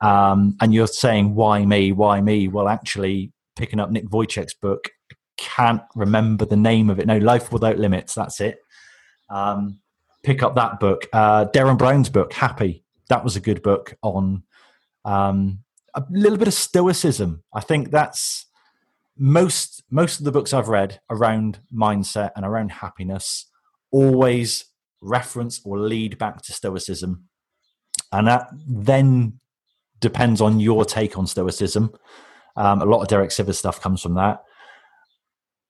um, 0.00 0.56
and 0.60 0.72
you're 0.72 0.86
saying 0.86 1.34
why 1.34 1.64
me, 1.64 1.92
why 1.92 2.20
me? 2.20 2.48
Well, 2.48 2.68
actually, 2.68 3.32
picking 3.56 3.80
up 3.80 3.90
Nick 3.90 4.06
Vujicic's 4.06 4.54
book 4.54 4.90
can't 5.36 5.82
remember 5.94 6.44
the 6.44 6.56
name 6.56 6.90
of 6.90 6.98
it. 6.98 7.06
No, 7.06 7.18
Life 7.18 7.52
Without 7.52 7.78
Limits. 7.78 8.14
That's 8.14 8.40
it. 8.40 8.58
Um, 9.30 9.80
pick 10.22 10.42
up 10.42 10.54
that 10.54 10.80
book. 10.80 11.06
Uh, 11.12 11.46
Derren 11.46 11.78
Brown's 11.78 12.08
book, 12.08 12.32
Happy. 12.32 12.84
That 13.08 13.24
was 13.24 13.36
a 13.36 13.40
good 13.40 13.62
book 13.62 13.94
on 14.02 14.42
um, 15.04 15.58
a 15.94 16.04
little 16.10 16.38
bit 16.38 16.48
of 16.48 16.54
stoicism. 16.54 17.42
I 17.52 17.60
think 17.60 17.90
that's 17.90 18.46
most 19.18 19.82
most 19.90 20.18
of 20.18 20.24
the 20.24 20.32
books 20.32 20.52
I've 20.52 20.68
read 20.68 21.00
around 21.10 21.60
mindset 21.74 22.30
and 22.34 22.46
around 22.46 22.72
happiness 22.72 23.46
always 23.90 24.64
reference 25.02 25.60
or 25.64 25.78
lead 25.78 26.16
back 26.16 26.40
to 26.42 26.52
stoicism, 26.52 27.28
and 28.12 28.26
that 28.26 28.48
then 28.66 29.38
depends 30.00 30.40
on 30.40 30.60
your 30.60 30.84
take 30.84 31.18
on 31.18 31.26
stoicism. 31.26 31.92
Um, 32.56 32.82
a 32.82 32.86
lot 32.86 33.02
of 33.02 33.08
Derek 33.08 33.30
Sivers 33.30 33.56
stuff 33.56 33.80
comes 33.80 34.02
from 34.02 34.14
that. 34.14 34.42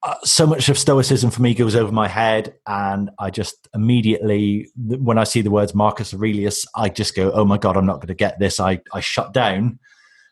Uh, 0.05 0.17
so 0.25 0.47
much 0.47 0.69
of 0.69 0.77
stoicism 0.77 1.31
for 1.31 1.43
me 1.43 1.55
goes 1.55 1.77
over 1.77 1.93
my 1.93 2.09
head 2.09 2.55
and 2.67 3.09
i 3.21 3.31
just 3.31 3.69
immediately 3.73 4.69
when 4.77 5.17
i 5.17 5.23
see 5.23 5.41
the 5.43 5.51
words 5.51 5.77
marcus 5.77 6.13
aurelius 6.13 6.67
i 6.75 6.89
just 6.89 7.15
go 7.15 7.31
oh 7.35 7.45
my 7.45 7.57
god 7.57 7.77
i'm 7.77 7.87
not 7.87 8.01
going 8.01 8.09
to 8.09 8.15
get 8.15 8.37
this 8.41 8.59
i, 8.59 8.81
I 8.93 8.99
shut 8.99 9.33
down 9.33 9.79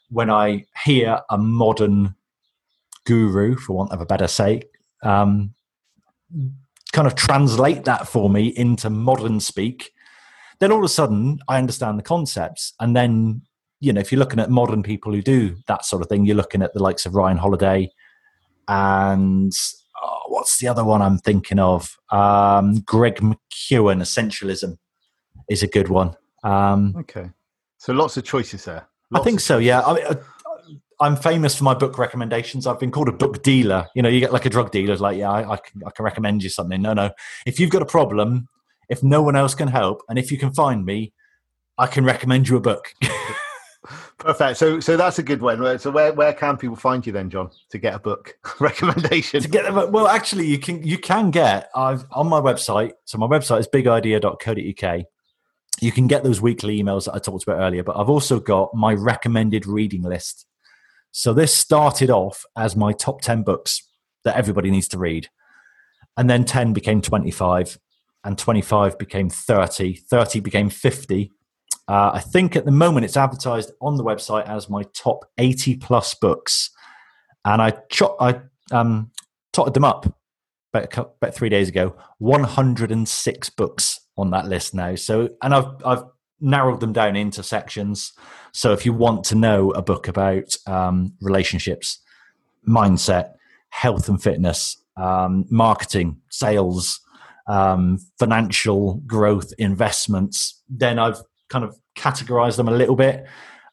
when 0.09 0.29
i 0.29 0.65
hear 0.85 1.21
a 1.31 1.39
modern 1.39 2.17
guru, 3.05 3.57
for 3.57 3.77
want 3.77 3.93
of 3.93 4.01
a 4.01 4.07
better 4.07 4.29
say, 4.29 4.63
um, 5.03 5.55
kind 6.93 7.07
of 7.07 7.15
translate 7.15 7.85
that 7.85 8.09
for 8.09 8.31
me 8.31 8.49
into 8.49 8.91
modern 8.91 9.41
speak, 9.41 9.93
then 10.59 10.73
all 10.73 10.79
of 10.79 10.85
a 10.85 10.89
sudden 10.89 11.39
I 11.49 11.59
understand 11.59 11.99
the 11.99 12.05
concepts. 12.05 12.75
And 12.81 12.95
then, 12.95 13.43
you 13.81 13.93
know, 13.93 14.01
if 14.01 14.13
you're 14.13 14.19
looking 14.19 14.41
at 14.41 14.51
modern 14.51 14.83
people 14.83 15.13
who 15.13 15.23
do 15.23 15.57
that 15.67 15.85
sort 15.85 16.03
of 16.03 16.09
thing, 16.09 16.27
you're 16.27 16.37
looking 16.37 16.63
at 16.63 16.75
the 16.75 16.83
likes 16.83 17.07
of 17.07 17.15
Ryan 17.15 17.39
Holiday 17.39 17.91
and 18.69 19.53
oh, 20.03 20.21
what's 20.29 20.59
the 20.59 20.69
other 20.69 20.85
one 20.85 21.03
I'm 21.03 21.19
thinking 21.19 21.59
of? 21.59 21.99
Um, 22.11 22.81
Greg 22.81 23.17
McKeown, 23.17 24.01
Essentialism 24.01 24.79
is 25.49 25.63
a 25.63 25.67
good 25.67 25.89
one. 25.89 26.15
Um, 26.43 26.95
okay. 26.99 27.31
So 27.79 27.93
lots 27.93 28.17
of 28.17 28.25
choices 28.25 28.65
there. 28.65 28.87
Lots 29.11 29.23
I 29.23 29.25
think 29.25 29.41
so, 29.41 29.59
yeah. 29.59 29.83
I 29.83 29.95
mean, 29.95 30.05
uh, 30.05 30.15
I'm 31.01 31.17
famous 31.17 31.55
for 31.55 31.65
my 31.65 31.75
book 31.75 31.99
recommendations. 31.99 32.67
I've 32.67 32.79
been 32.79 32.91
called 32.91 33.09
a 33.09 33.13
book 33.13 33.43
dealer. 33.43 33.87
You 33.95 34.03
know, 34.03 34.09
you 34.09 34.21
get 34.21 34.33
like 34.33 34.45
a 34.45 34.51
drug 34.51 34.71
dealer, 34.71 34.97
like, 34.97 35.17
yeah, 35.17 35.31
I, 35.31 35.55
I, 35.55 35.57
can, 35.57 35.83
I 35.87 35.91
can 35.91 36.05
recommend 36.05 36.43
you 36.43 36.51
something. 36.51 36.81
No, 36.81 36.93
no. 36.93 37.11
If 37.47 37.59
you've 37.59 37.71
got 37.71 37.83
a 37.83 37.87
problem, 37.87 38.49
if 38.91 39.03
no 39.03 39.23
one 39.23 39.35
else 39.35 39.55
can 39.55 39.69
help, 39.69 40.03
and 40.09 40.19
if 40.19 40.31
you 40.31 40.37
can 40.37 40.53
find 40.53 40.85
me, 40.85 41.13
I 41.79 41.87
can 41.87 42.05
recommend 42.05 42.49
you 42.49 42.57
a 42.57 42.61
book. 42.61 42.95
Perfect. 44.19 44.59
So, 44.59 44.81
so 44.81 44.97
that's 44.97 45.19
a 45.19 45.23
good 45.23 45.41
one. 45.41 45.79
So, 45.79 45.91
where, 45.91 46.13
where 46.13 46.33
can 46.33 46.57
people 46.57 46.77
find 46.77 47.05
you 47.07 47.13
then, 47.13 47.31
John, 47.31 47.51
to 47.71 47.79
get 47.79 47.95
a 47.95 47.99
book 47.99 48.37
recommendation? 48.61 49.43
To 49.43 49.49
get 49.49 49.73
well, 49.73 50.09
actually, 50.09 50.47
you 50.47 50.59
can 50.59 50.83
you 50.83 50.99
can 50.99 51.31
get. 51.31 51.71
I've 51.75 52.05
on 52.13 52.29
my 52.29 52.41
website. 52.41 52.93
So 53.05 53.19
my 53.19 53.27
website 53.27 53.61
is 53.61 53.69
bigidea.co.uk. 53.69 55.05
You 55.81 55.93
can 55.93 56.07
get 56.07 56.25
those 56.25 56.41
weekly 56.41 56.83
emails 56.83 57.07
that 57.07 57.15
I 57.15 57.19
talked 57.19 57.45
about 57.45 57.61
earlier, 57.61 57.83
but 57.83 57.97
I've 57.97 58.11
also 58.11 58.39
got 58.39 58.75
my 58.75 58.93
recommended 58.93 59.67
reading 59.67 60.03
list. 60.03 60.47
So 61.13 61.33
this 61.33 61.55
started 61.55 62.11
off 62.11 62.45
as 62.57 62.77
my 62.77 62.93
top 62.93 63.23
10 63.23 63.43
books 63.43 63.89
that 64.25 64.37
everybody 64.37 64.71
needs 64.71 64.89
to 64.89 64.99
read. 64.99 65.29
And 66.17 66.29
then 66.29 66.45
10 66.45 66.73
became 66.73 67.01
25, 67.01 67.79
and 68.25 68.37
25 68.37 68.99
became 68.99 69.31
30, 69.31 69.95
30 69.95 70.41
became 70.41 70.69
50. 70.69 71.33
Uh, 71.91 72.13
I 72.15 72.21
think 72.21 72.55
at 72.55 72.65
the 72.65 72.71
moment 72.71 73.05
it's 73.05 73.17
advertised 73.17 73.73
on 73.81 73.97
the 73.97 74.05
website 74.05 74.47
as 74.47 74.71
my 74.71 74.85
top 74.95 75.25
80 75.39 75.75
plus 75.79 76.15
books. 76.15 76.71
And 77.45 77.61
I, 77.61 77.73
cho- 77.91 78.17
I 78.21 78.43
um, 78.71 79.11
totted 79.53 79.75
them 79.75 79.83
up 79.83 80.07
about, 80.73 80.97
about 80.97 81.35
three 81.35 81.49
days 81.49 81.69
ago 81.69 81.97
106 82.19 83.51
books 83.51 83.99
on 84.17 84.31
that 84.31 84.47
list 84.47 84.73
now. 84.73 84.95
So, 84.95 85.31
and 85.43 85.53
I've, 85.53 85.67
I've 85.85 86.05
narrowed 86.41 86.79
them 86.79 86.93
down 86.93 87.17
into 87.17 87.43
sections. 87.43 88.13
So 88.53 88.73
if 88.73 88.87
you 88.87 88.93
want 88.93 89.25
to 89.25 89.35
know 89.35 89.73
a 89.73 89.83
book 89.83 90.07
about 90.07 90.57
um, 90.69 91.15
relationships, 91.21 91.99
mindset, 92.69 93.33
health 93.71 94.09
and 94.09 94.23
fitness, 94.23 94.81
um, 94.97 95.45
marketing, 95.51 96.21
sales, 96.31 97.01
um, 97.49 97.99
financial 98.17 99.03
growth, 99.09 99.53
investments, 99.59 100.63
then 100.69 101.01
I've 101.01 101.21
kind 101.51 101.65
of 101.65 101.77
categorize 101.97 102.57
them 102.57 102.69
a 102.69 102.73
little 102.73 102.97
bit. 102.97 103.27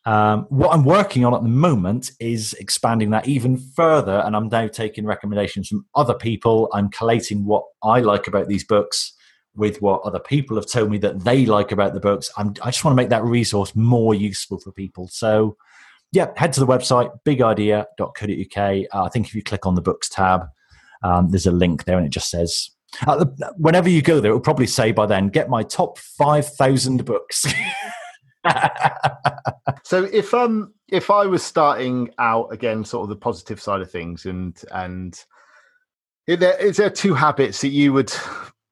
Um, 0.06 0.46
what 0.50 0.74
I'm 0.74 0.86
working 0.86 1.26
on 1.26 1.34
at 1.34 1.44
the 1.44 1.50
moment 1.50 2.12
is 2.20 2.54
expanding 2.54 3.10
that 3.10 3.28
even 3.28 3.58
further, 3.58 4.24
and 4.26 4.36
I'm 4.36 4.48
now 4.48 4.68
taking 4.68 5.06
recommendations 5.06 5.68
from 5.68 5.86
other 5.96 6.14
people. 6.14 6.70
I'm 6.74 6.90
collating 6.90 7.46
what 7.46 7.64
I 7.84 8.00
like 8.00 8.28
about 8.28 8.48
these 8.48 8.64
books 8.64 9.14
with 9.54 9.82
what 9.82 10.02
other 10.04 10.20
people 10.20 10.56
have 10.56 10.68
told 10.68 10.92
me 10.92 10.98
that 11.00 11.26
they 11.26 11.46
like 11.46 11.72
about 11.72 11.94
the 11.94 12.00
books. 12.00 12.32
I'm, 12.38 12.54
i 12.62 12.72
just 12.72 12.86
want 12.86 12.94
to 12.94 13.02
make 13.02 13.10
that 13.10 13.24
resource 13.24 13.76
more 13.76 14.14
useful 14.14 14.60
for 14.60 14.72
people. 14.72 15.10
So, 15.10 15.58
yeah, 16.12 16.28
head 16.38 16.54
to 16.54 16.60
the 16.60 16.68
website, 16.68 17.10
bigidea.co.uk. 17.26 18.86
Uh, 18.94 19.04
I 19.04 19.10
think 19.10 19.28
if 19.28 19.36
you 19.36 19.44
click 19.44 19.66
on 19.66 19.76
the 19.76 19.82
books 19.82 20.08
tab, 20.08 20.44
um, 21.04 21.32
there's 21.32 21.48
a 21.48 21.52
link 21.52 21.84
there 21.84 21.98
and 21.98 22.06
it 22.06 22.12
just 22.12 22.30
says, 22.30 22.70
uh, 23.06 23.26
whenever 23.58 23.90
you 23.90 24.02
go 24.02 24.20
there, 24.20 24.32
it'll 24.32 24.42
probably 24.42 24.68
say 24.68 24.92
by 24.92 25.06
then, 25.06 25.28
get 25.28 25.50
my 25.50 25.64
top 25.64 25.98
5,000 25.98 27.06
books. 27.06 27.46
so 29.84 30.06
if 30.06 30.34
um 30.34 30.74
if 30.90 31.10
I 31.10 31.26
was 31.26 31.44
starting 31.44 32.10
out 32.18 32.52
again, 32.54 32.86
sort 32.86 33.04
of 33.04 33.10
the 33.10 33.16
positive 33.16 33.62
side 33.62 33.82
of 33.82 33.92
things, 33.92 34.26
and 34.26 34.58
and 34.72 35.22
is 36.28 36.40
there, 36.40 36.58
is 36.58 36.78
there 36.78 36.90
two 36.90 37.14
habits 37.14 37.62
that 37.62 37.70
you 37.70 37.94
would 37.94 38.14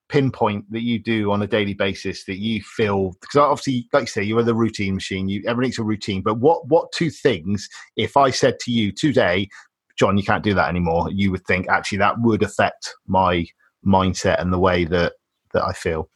pinpoint 0.08 0.70
that 0.72 0.84
you 0.84 1.00
do 1.00 1.32
on 1.32 1.42
a 1.42 1.48
daily 1.48 1.74
basis 1.74 2.26
that 2.26 2.38
you 2.38 2.62
feel 2.62 3.12
because 3.22 3.38
obviously 3.38 3.88
like 3.92 4.04
you 4.04 4.08
say 4.08 4.22
you're 4.22 4.44
the 4.44 4.54
routine 4.54 4.94
machine 4.94 5.28
you 5.28 5.42
everything's 5.48 5.80
a 5.80 5.84
routine 5.84 6.22
but 6.22 6.38
what 6.38 6.68
what 6.68 6.92
two 6.92 7.10
things 7.10 7.68
if 7.98 8.16
i 8.16 8.30
said 8.30 8.60
to 8.60 8.72
you 8.72 8.92
today 8.92 9.50
john 9.98 10.16
you 10.16 10.24
can't 10.24 10.44
do 10.44 10.54
that 10.54 10.70
anymore 10.70 11.10
you 11.12 11.32
would 11.32 11.44
think 11.48 11.68
actually 11.70 11.98
that 11.98 12.14
would 12.22 12.44
affect 12.44 12.94
my 13.08 13.44
mindset 13.86 14.42
and 14.42 14.52
the 14.52 14.60
way 14.60 14.86
that 14.86 15.14
that 15.54 15.64
i 15.64 15.74
feel 15.74 16.10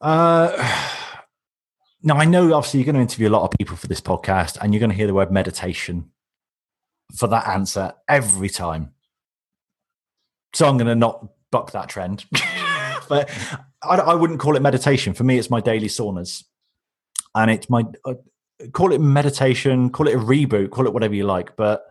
uh 0.00 0.52
now 2.02 2.16
i 2.16 2.24
know 2.24 2.52
obviously 2.54 2.80
you're 2.80 2.84
going 2.84 2.94
to 2.94 3.00
interview 3.00 3.28
a 3.28 3.30
lot 3.30 3.42
of 3.42 3.50
people 3.58 3.76
for 3.76 3.86
this 3.86 4.00
podcast 4.00 4.56
and 4.60 4.72
you're 4.72 4.80
going 4.80 4.90
to 4.90 4.96
hear 4.96 5.06
the 5.06 5.14
word 5.14 5.30
meditation 5.30 6.10
for 7.16 7.26
that 7.26 7.46
answer 7.46 7.92
every 8.08 8.48
time 8.48 8.92
so 10.52 10.68
i'm 10.68 10.76
going 10.76 10.86
to 10.86 10.94
not 10.94 11.28
buck 11.54 11.70
that 11.70 11.88
trend. 11.88 12.24
but 13.08 13.30
I, 13.80 13.94
I, 13.94 14.14
wouldn't 14.14 14.40
call 14.40 14.56
it 14.56 14.62
meditation. 14.62 15.14
For 15.14 15.22
me, 15.22 15.38
it's 15.38 15.50
my 15.50 15.60
daily 15.60 15.86
saunas, 15.86 16.42
and 17.32 17.48
it's 17.48 17.70
my 17.70 17.84
uh, 18.04 18.14
call 18.72 18.92
it 18.92 19.00
meditation, 19.00 19.90
call 19.90 20.08
it 20.08 20.16
a 20.16 20.18
reboot, 20.18 20.70
call 20.70 20.88
it 20.88 20.92
whatever 20.92 21.14
you 21.14 21.26
like. 21.26 21.54
But 21.56 21.84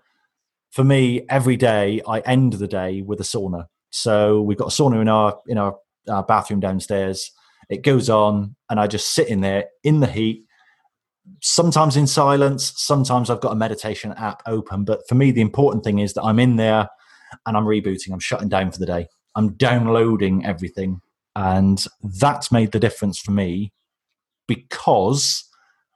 for 0.71 0.83
me, 0.83 1.25
every 1.29 1.55
day 1.55 2.01
I 2.05 2.19
end 2.19 2.53
the 2.53 2.67
day 2.67 3.01
with 3.01 3.21
a 3.21 3.23
sauna. 3.23 3.67
So 3.93 4.41
we've 4.41 4.57
got 4.57 4.73
a 4.73 4.75
sauna 4.75 4.99
in 5.01 5.07
our 5.07 5.39
in 5.47 5.59
our, 5.59 5.77
our 6.09 6.23
bathroom 6.23 6.59
downstairs. 6.59 7.31
It 7.69 7.83
goes 7.83 8.09
on, 8.09 8.55
and 8.69 8.79
I 8.79 8.87
just 8.87 9.13
sit 9.13 9.27
in 9.27 9.41
there 9.41 9.65
in 9.83 9.99
the 9.99 10.07
heat. 10.07 10.45
Sometimes 11.41 11.95
in 11.95 12.07
silence, 12.07 12.73
sometimes 12.75 13.29
I've 13.29 13.39
got 13.39 13.53
a 13.53 13.55
meditation 13.55 14.11
app 14.13 14.41
open. 14.47 14.83
But 14.83 15.07
for 15.07 15.15
me, 15.15 15.31
the 15.31 15.41
important 15.41 15.83
thing 15.83 15.99
is 15.99 16.13
that 16.13 16.23
I'm 16.23 16.39
in 16.39 16.55
there 16.55 16.89
and 17.45 17.55
I'm 17.55 17.65
rebooting. 17.65 18.11
I'm 18.11 18.19
shutting 18.19 18.49
down 18.49 18.71
for 18.71 18.79
the 18.79 18.87
day. 18.87 19.07
I'm 19.35 19.53
downloading 19.53 20.43
everything. 20.43 20.99
And 21.35 21.85
that's 22.01 22.51
made 22.51 22.71
the 22.71 22.79
difference 22.79 23.19
for 23.19 23.31
me 23.31 23.71
because 24.47 25.47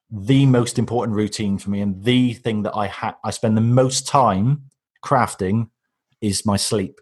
the 0.09 0.45
most 0.45 0.77
important 0.77 1.17
routine 1.17 1.57
for 1.57 1.71
me 1.71 1.81
and 1.81 2.03
the 2.03 2.33
thing 2.33 2.61
that 2.63 2.75
I 2.75 2.87
ha- 2.87 3.17
I 3.23 3.31
spend 3.31 3.57
the 3.57 3.61
most 3.61 4.07
time 4.07 4.69
crafting 5.03 5.69
is 6.21 6.45
my 6.45 6.57
sleep. 6.57 7.01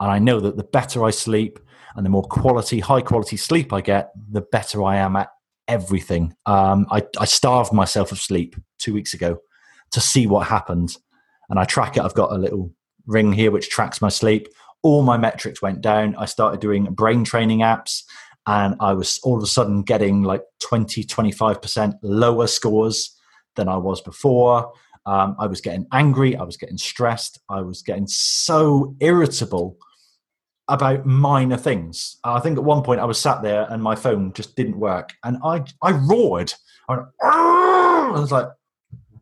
And 0.00 0.10
I 0.10 0.18
know 0.18 0.40
that 0.40 0.56
the 0.56 0.64
better 0.64 1.04
I 1.04 1.10
sleep 1.10 1.58
and 1.96 2.04
the 2.04 2.10
more 2.10 2.24
quality, 2.24 2.80
high 2.80 3.00
quality 3.00 3.36
sleep 3.36 3.72
I 3.72 3.80
get, 3.80 4.10
the 4.30 4.40
better 4.40 4.82
I 4.82 4.96
am 4.96 5.16
at 5.16 5.28
everything. 5.68 6.34
Um, 6.46 6.86
I, 6.90 7.02
I 7.18 7.24
starved 7.24 7.72
myself 7.72 8.12
of 8.12 8.18
sleep 8.18 8.56
two 8.78 8.92
weeks 8.92 9.14
ago 9.14 9.38
to 9.92 10.00
see 10.00 10.26
what 10.26 10.46
happened. 10.46 10.96
And 11.48 11.58
I 11.58 11.64
track 11.64 11.96
it. 11.96 12.02
I've 12.02 12.14
got 12.14 12.32
a 12.32 12.38
little 12.38 12.72
ring 13.06 13.32
here 13.32 13.50
which 13.50 13.68
tracks 13.68 14.00
my 14.00 14.08
sleep 14.08 14.48
all 14.84 15.02
my 15.02 15.16
metrics 15.16 15.62
went 15.62 15.80
down. 15.80 16.14
I 16.16 16.26
started 16.26 16.60
doing 16.60 16.84
brain 16.84 17.24
training 17.24 17.60
apps 17.60 18.04
and 18.46 18.76
I 18.78 18.92
was 18.92 19.18
all 19.24 19.38
of 19.38 19.42
a 19.42 19.46
sudden 19.46 19.82
getting 19.82 20.22
like 20.22 20.42
20, 20.62 21.02
25% 21.04 21.94
lower 22.02 22.46
scores 22.46 23.18
than 23.56 23.66
I 23.66 23.78
was 23.78 24.02
before. 24.02 24.72
Um, 25.06 25.36
I 25.38 25.46
was 25.46 25.60
getting 25.60 25.86
angry. 25.92 26.36
I 26.36 26.42
was 26.42 26.56
getting 26.56 26.78
stressed. 26.78 27.40
I 27.48 27.60
was 27.60 27.82
getting 27.82 28.06
so 28.06 28.96
irritable 29.00 29.76
about 30.68 31.04
minor 31.04 31.58
things. 31.58 32.16
I 32.24 32.40
think 32.40 32.56
at 32.56 32.64
one 32.64 32.82
point 32.82 33.00
I 33.00 33.04
was 33.04 33.18
sat 33.18 33.42
there 33.42 33.66
and 33.70 33.82
my 33.82 33.94
phone 33.94 34.32
just 34.32 34.56
didn't 34.56 34.78
work 34.78 35.12
and 35.22 35.36
I, 35.44 35.64
I 35.82 35.92
roared. 35.92 36.54
I, 36.88 36.96
went, 36.96 37.08
I 37.22 38.10
was 38.14 38.32
like, 38.32 38.48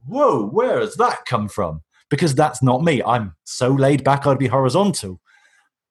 whoa, 0.07 0.47
where 0.47 0.81
has 0.81 0.95
that 0.97 1.25
come 1.27 1.49
from? 1.49 1.83
Because 2.11 2.35
that's 2.35 2.62
not 2.62 2.85
me. 2.85 3.03
I'm 3.03 3.35
so 3.45 3.71
laid 3.71 4.05
back, 4.05 4.27
I'd 4.27 4.38
be 4.38 4.47
horizontal 4.47 5.21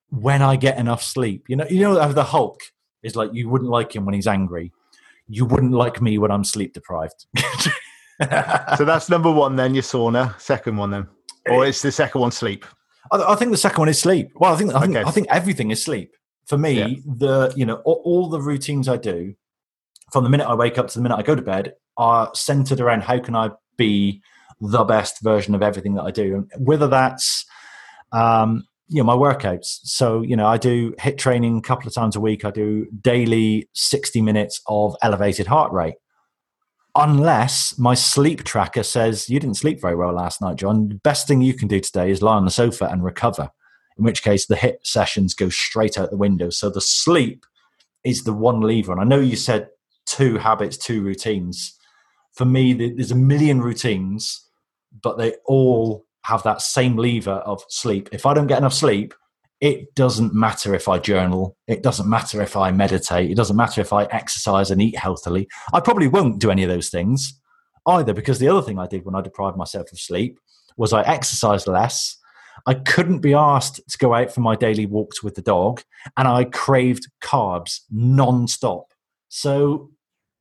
when 0.08 0.40
I 0.40 0.56
get 0.56 0.78
enough 0.78 1.02
sleep. 1.02 1.44
You 1.48 1.56
know, 1.56 1.66
you 1.68 1.80
know, 1.80 2.12
the 2.12 2.24
Hulk 2.24 2.60
is 3.02 3.16
like 3.16 3.30
you 3.32 3.48
wouldn't 3.48 3.70
like 3.70 3.94
him 3.94 4.04
when 4.04 4.14
he's 4.14 4.26
angry. 4.26 4.72
You 5.28 5.44
wouldn't 5.44 5.72
like 5.72 6.00
me 6.00 6.18
when 6.18 6.30
I'm 6.30 6.44
sleep 6.44 6.72
deprived. 6.72 7.26
so 8.76 8.84
that's 8.84 9.08
number 9.08 9.30
one. 9.30 9.56
Then 9.56 9.74
your 9.74 9.82
sauna. 9.82 10.38
Second 10.40 10.76
one, 10.76 10.90
then, 10.90 11.08
or 11.48 11.66
is 11.66 11.82
the 11.82 11.92
second 11.92 12.20
one 12.20 12.30
sleep? 12.30 12.64
I, 13.10 13.32
I, 13.32 13.34
think 13.36 13.50
the 13.50 13.56
second 13.56 13.80
one 13.80 13.88
is 13.88 13.98
sleep. 13.98 14.30
Well, 14.34 14.52
I 14.52 14.56
think 14.56 14.74
I 14.74 14.80
think, 14.80 14.96
okay. 14.96 15.08
I 15.08 15.10
think 15.10 15.26
everything 15.30 15.70
is 15.70 15.82
sleep. 15.82 16.14
For 16.46 16.58
me, 16.58 16.72
yeah. 16.72 16.86
the 17.04 17.52
you 17.56 17.64
know 17.64 17.76
all, 17.84 18.02
all 18.04 18.28
the 18.28 18.40
routines 18.40 18.88
I 18.88 18.96
do 18.96 19.34
from 20.12 20.24
the 20.24 20.30
minute 20.30 20.46
I 20.46 20.54
wake 20.54 20.78
up 20.78 20.88
to 20.88 20.94
the 20.94 21.02
minute 21.02 21.16
I 21.16 21.22
go 21.22 21.34
to 21.34 21.42
bed 21.42 21.74
are 21.96 22.30
centered 22.34 22.80
around 22.80 23.02
how 23.02 23.18
can 23.18 23.36
I 23.36 23.50
be 23.76 24.22
the 24.60 24.84
best 24.84 25.22
version 25.22 25.54
of 25.54 25.62
everything 25.62 25.94
that 25.94 26.02
I 26.02 26.10
do, 26.10 26.34
and 26.34 26.66
whether 26.66 26.88
that's 26.88 27.44
um, 28.12 28.64
you 28.92 28.98
know 28.98 29.04
my 29.04 29.14
workouts 29.14 29.78
so 29.84 30.20
you 30.20 30.36
know 30.36 30.46
i 30.46 30.58
do 30.58 30.92
HIIT 30.92 31.16
training 31.16 31.58
a 31.58 31.62
couple 31.62 31.88
of 31.88 31.94
times 31.94 32.14
a 32.14 32.20
week 32.20 32.44
i 32.44 32.50
do 32.50 32.86
daily 33.00 33.68
60 33.72 34.20
minutes 34.20 34.60
of 34.66 34.94
elevated 35.02 35.46
heart 35.46 35.72
rate 35.72 35.94
unless 36.94 37.78
my 37.78 37.94
sleep 37.94 38.44
tracker 38.44 38.82
says 38.82 39.28
you 39.28 39.40
didn't 39.40 39.56
sleep 39.56 39.80
very 39.80 39.96
well 39.96 40.12
last 40.12 40.40
night, 40.40 40.56
John. 40.56 40.88
The 40.88 40.94
best 40.96 41.26
thing 41.26 41.40
you 41.40 41.54
can 41.54 41.68
do 41.68 41.80
today 41.80 42.10
is 42.10 42.22
lie 42.22 42.36
on 42.36 42.44
the 42.44 42.50
sofa 42.50 42.86
and 42.86 43.04
recover. 43.04 43.50
In 43.98 44.04
which 44.04 44.22
case, 44.22 44.46
the 44.46 44.56
HIIT 44.56 44.86
sessions 44.86 45.34
go 45.34 45.48
straight 45.48 45.98
out 45.98 46.10
the 46.10 46.16
window. 46.16 46.50
So 46.50 46.70
the 46.70 46.80
sleep 46.80 47.44
is 48.04 48.24
the 48.24 48.32
one 48.32 48.60
lever. 48.60 48.92
And 48.92 49.00
I 49.00 49.04
know 49.04 49.20
you 49.20 49.36
said 49.36 49.68
two 50.06 50.38
habits, 50.38 50.76
two 50.76 51.02
routines. 51.02 51.78
For 52.32 52.44
me, 52.44 52.72
there's 52.72 53.10
a 53.10 53.16
million 53.16 53.60
routines, 53.60 54.48
but 55.02 55.18
they 55.18 55.34
all 55.44 56.06
have 56.24 56.42
that 56.44 56.62
same 56.62 56.96
lever 56.96 57.42
of 57.44 57.62
sleep. 57.68 58.08
If 58.12 58.26
I 58.26 58.34
don't 58.34 58.46
get 58.46 58.58
enough 58.58 58.74
sleep, 58.74 59.14
it 59.62 59.94
doesn't 59.94 60.34
matter 60.34 60.74
if 60.74 60.88
I 60.88 60.98
journal. 60.98 61.56
It 61.68 61.84
doesn't 61.84 62.10
matter 62.10 62.42
if 62.42 62.56
I 62.56 62.72
meditate. 62.72 63.30
It 63.30 63.36
doesn't 63.36 63.56
matter 63.56 63.80
if 63.80 63.92
I 63.92 64.06
exercise 64.06 64.72
and 64.72 64.82
eat 64.82 64.98
healthily. 64.98 65.48
I 65.72 65.78
probably 65.78 66.08
won't 66.08 66.40
do 66.40 66.50
any 66.50 66.64
of 66.64 66.68
those 66.68 66.88
things 66.88 67.40
either 67.86 68.12
because 68.12 68.40
the 68.40 68.48
other 68.48 68.60
thing 68.60 68.80
I 68.80 68.88
did 68.88 69.04
when 69.04 69.14
I 69.14 69.20
deprived 69.20 69.56
myself 69.56 69.92
of 69.92 70.00
sleep 70.00 70.40
was 70.76 70.92
I 70.92 71.02
exercised 71.02 71.68
less. 71.68 72.16
I 72.66 72.74
couldn't 72.74 73.20
be 73.20 73.34
asked 73.34 73.80
to 73.88 73.98
go 73.98 74.14
out 74.14 74.32
for 74.32 74.40
my 74.40 74.56
daily 74.56 74.84
walks 74.84 75.22
with 75.22 75.36
the 75.36 75.42
dog 75.42 75.82
and 76.16 76.26
I 76.26 76.42
craved 76.42 77.06
carbs 77.22 77.82
non-stop. 77.88 78.86
So 79.28 79.90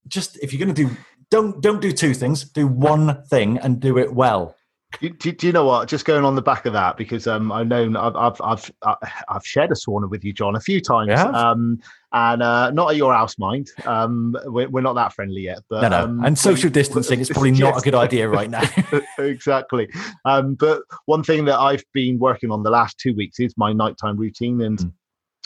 just 0.08 0.36
if 0.42 0.52
you're 0.52 0.66
going 0.66 0.74
to 0.74 0.88
do 0.88 0.98
don't 1.30 1.62
don't 1.62 1.80
do 1.80 1.92
two 1.92 2.16
things, 2.16 2.44
do 2.44 2.66
one 2.66 3.24
thing 3.26 3.60
and 3.60 3.80
do 3.80 4.00
it 4.00 4.16
well. 4.16 4.56
Do, 5.00 5.10
do, 5.10 5.48
you 5.48 5.54
know 5.54 5.66
what? 5.66 5.88
Just 5.88 6.06
going 6.06 6.26
on 6.26 6.36
the 6.36 6.42
back 6.42 6.66
of 6.66 6.74
that, 6.74 6.98
because 6.98 7.26
um, 7.26 7.52
I've 7.52 7.68
known 7.68 7.96
I've, 7.96 8.16
I've 8.16 8.42
I've 8.42 8.72
uh, 8.82 8.96
I've 9.30 9.46
shared 9.46 9.72
a 9.72 9.74
sauna 9.74 10.10
with 10.10 10.24
you, 10.24 10.34
John, 10.34 10.56
a 10.56 10.60
few 10.60 10.82
times, 10.82 11.18
um, 11.20 11.80
and 12.12 12.44
uh, 12.44 12.72
not 12.72 12.92
at 12.92 12.98
your 12.98 13.14
house, 13.14 13.38
mind. 13.38 13.70
Um, 13.86 14.36
we're, 14.46 14.70
we're 14.70 14.82
not 14.82 14.94
that 14.94 15.14
friendly 15.14 15.42
yet, 15.42 15.60
but 15.70 15.82
no, 15.82 15.90
no. 15.90 16.04
Um, 16.04 16.26
and 16.26 16.38
social 16.38 16.68
we, 16.68 16.74
distancing 16.74 17.20
is 17.20 17.30
probably 17.30 17.52
not 17.60 17.78
a 17.78 17.82
good 17.82 17.96
idea 17.96 18.28
right 18.28 18.50
now. 18.50 18.64
exactly. 19.18 19.90
Um, 20.26 20.56
but 20.56 20.84
one 21.06 21.24
thing 21.24 21.46
that 21.46 21.58
I've 21.58 21.84
been 21.94 22.20
working 22.20 22.52
on 22.52 22.64
the 22.64 22.70
last 22.70 23.00
two 23.00 23.16
weeks 23.16 23.40
is 23.40 23.54
my 23.58 23.72
nighttime 23.72 24.18
routine, 24.18 24.62
and 24.62 24.78
mm. 24.78 24.92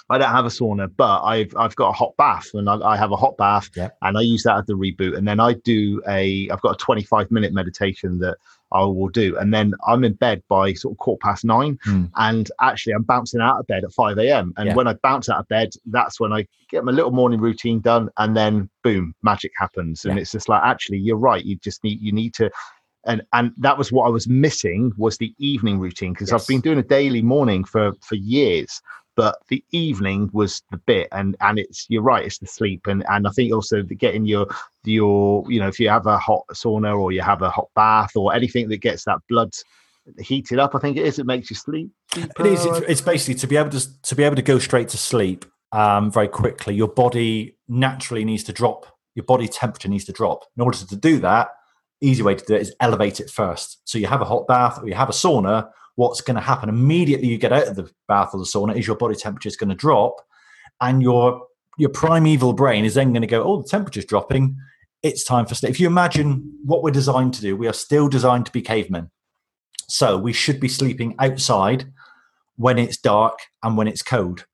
I 0.09 0.17
don't 0.17 0.31
have 0.31 0.45
a 0.45 0.49
sauna, 0.49 0.91
but 0.95 1.23
I've 1.23 1.55
I've 1.55 1.75
got 1.75 1.89
a 1.89 1.93
hot 1.93 2.15
bath, 2.17 2.47
and 2.53 2.69
I, 2.69 2.77
I 2.77 2.97
have 2.97 3.11
a 3.11 3.17
hot 3.17 3.37
bath, 3.37 3.69
yeah. 3.75 3.89
and 4.01 4.17
I 4.17 4.21
use 4.21 4.43
that 4.43 4.57
as 4.57 4.65
the 4.65 4.73
reboot. 4.73 5.17
And 5.17 5.27
then 5.27 5.39
I 5.39 5.53
do 5.53 6.01
a 6.07 6.49
I've 6.49 6.61
got 6.61 6.73
a 6.73 6.77
25 6.77 7.31
minute 7.31 7.53
meditation 7.53 8.19
that 8.19 8.37
I 8.71 8.83
will 8.83 9.09
do, 9.09 9.37
and 9.37 9.53
then 9.53 9.73
I'm 9.87 10.03
in 10.03 10.13
bed 10.13 10.43
by 10.49 10.73
sort 10.73 10.93
of 10.93 10.97
quarter 10.97 11.19
past 11.21 11.45
nine, 11.45 11.77
mm. 11.85 12.09
and 12.15 12.49
actually 12.61 12.93
I'm 12.93 13.03
bouncing 13.03 13.41
out 13.41 13.59
of 13.59 13.67
bed 13.67 13.83
at 13.83 13.93
5 13.93 14.17
a.m. 14.17 14.53
And 14.57 14.67
yeah. 14.67 14.75
when 14.75 14.87
I 14.87 14.93
bounce 14.93 15.29
out 15.29 15.39
of 15.39 15.47
bed, 15.47 15.69
that's 15.85 16.19
when 16.19 16.33
I 16.33 16.47
get 16.69 16.83
my 16.83 16.91
little 16.91 17.11
morning 17.11 17.39
routine 17.39 17.79
done, 17.79 18.09
and 18.17 18.35
then 18.35 18.69
boom, 18.83 19.13
magic 19.23 19.51
happens, 19.57 20.05
and 20.05 20.15
yeah. 20.15 20.21
it's 20.21 20.31
just 20.31 20.49
like 20.49 20.63
actually 20.63 20.97
you're 20.97 21.17
right. 21.17 21.43
You 21.43 21.55
just 21.57 21.83
need 21.83 22.01
you 22.01 22.11
need 22.11 22.33
to 22.35 22.49
and 23.05 23.21
and 23.33 23.51
that 23.57 23.77
was 23.77 23.91
what 23.91 24.05
I 24.05 24.09
was 24.09 24.27
missing 24.27 24.91
was 24.97 25.17
the 25.17 25.33
evening 25.37 25.79
routine 25.79 26.13
because 26.13 26.31
yes. 26.31 26.41
I've 26.41 26.47
been 26.47 26.61
doing 26.61 26.79
a 26.79 26.83
daily 26.83 27.21
morning 27.21 27.63
for 27.63 27.93
for 28.01 28.15
years 28.15 28.81
but 29.15 29.37
the 29.47 29.63
evening 29.71 30.29
was 30.33 30.61
the 30.71 30.77
bit 30.77 31.07
and 31.11 31.35
and 31.41 31.59
it's 31.59 31.85
you're 31.89 32.01
right 32.01 32.25
it's 32.25 32.37
the 32.39 32.47
sleep 32.47 32.87
and 32.87 33.03
and 33.09 33.27
i 33.27 33.31
think 33.31 33.53
also 33.53 33.81
the 33.81 33.95
getting 33.95 34.25
your 34.25 34.47
your 34.83 35.49
you 35.49 35.59
know 35.59 35.67
if 35.67 35.79
you 35.79 35.89
have 35.89 36.05
a 36.05 36.17
hot 36.17 36.43
sauna 36.53 36.97
or 36.97 37.11
you 37.11 37.21
have 37.21 37.41
a 37.41 37.49
hot 37.49 37.69
bath 37.75 38.15
or 38.15 38.33
anything 38.33 38.67
that 38.69 38.77
gets 38.77 39.05
that 39.05 39.19
blood 39.29 39.51
heated 40.19 40.59
up 40.59 40.75
i 40.75 40.79
think 40.79 40.97
it 40.97 41.05
is 41.05 41.17
it 41.17 41.25
makes 41.25 41.49
you 41.49 41.55
sleep 41.55 41.89
it 42.15 42.45
is 42.45 42.65
it's, 42.65 42.79
it's 42.87 43.01
basically 43.01 43.35
to 43.35 43.47
be 43.47 43.57
able 43.57 43.69
to 43.69 44.01
to 44.01 44.15
be 44.15 44.23
able 44.23 44.35
to 44.35 44.41
go 44.41 44.59
straight 44.59 44.89
to 44.89 44.97
sleep 44.97 45.45
um, 45.71 46.11
very 46.11 46.27
quickly 46.27 46.75
your 46.75 46.87
body 46.87 47.57
naturally 47.67 48.23
needs 48.23 48.43
to 48.43 48.53
drop 48.53 48.95
your 49.15 49.23
body 49.23 49.47
temperature 49.47 49.87
needs 49.87 50.05
to 50.05 50.11
drop. 50.11 50.43
In 50.55 50.61
order 50.61 50.77
to 50.77 50.95
do 50.95 51.19
that 51.19 51.49
easy 52.01 52.21
way 52.21 52.35
to 52.35 52.45
do 52.45 52.53
it 52.53 52.61
is 52.61 52.75
elevate 52.81 53.19
it 53.21 53.29
first. 53.29 53.79
So 53.85 53.97
you 53.97 54.05
have 54.07 54.21
a 54.21 54.25
hot 54.25 54.45
bath 54.47 54.79
or 54.83 54.87
you 54.87 54.93
have 54.93 55.09
a 55.09 55.13
sauna 55.13 55.69
what's 55.95 56.21
going 56.21 56.35
to 56.35 56.41
happen. 56.41 56.69
Immediately 56.69 57.27
you 57.27 57.37
get 57.37 57.53
out 57.53 57.67
of 57.67 57.75
the 57.75 57.89
bath 58.07 58.29
or 58.33 58.39
the 58.39 58.45
sauna 58.45 58.75
is 58.75 58.87
your 58.87 58.95
body 58.95 59.15
temperature 59.15 59.49
is 59.49 59.57
going 59.57 59.69
to 59.69 59.75
drop 59.75 60.15
and 60.81 61.01
your 61.01 61.45
your 61.77 61.89
primeval 61.89 62.53
brain 62.53 62.85
is 62.85 62.93
then 62.93 63.11
going 63.11 63.21
to 63.21 63.27
go 63.27 63.43
oh 63.43 63.61
the 63.61 63.67
temperature's 63.67 64.05
dropping. 64.05 64.57
It's 65.03 65.23
time 65.23 65.45
for 65.45 65.55
sleep 65.55 65.71
if 65.71 65.79
you 65.79 65.87
imagine 65.87 66.59
what 66.63 66.83
we're 66.83 66.91
designed 66.91 67.33
to 67.35 67.41
do 67.41 67.55
we 67.55 67.67
are 67.67 67.73
still 67.73 68.07
designed 68.07 68.45
to 68.47 68.51
be 68.51 68.61
cavemen. 68.61 69.11
So 69.87 70.17
we 70.17 70.33
should 70.33 70.59
be 70.59 70.67
sleeping 70.67 71.15
outside 71.19 71.91
when 72.55 72.79
it's 72.79 72.97
dark 72.97 73.39
and 73.61 73.77
when 73.77 73.87
it's 73.87 74.01
cold. 74.01 74.45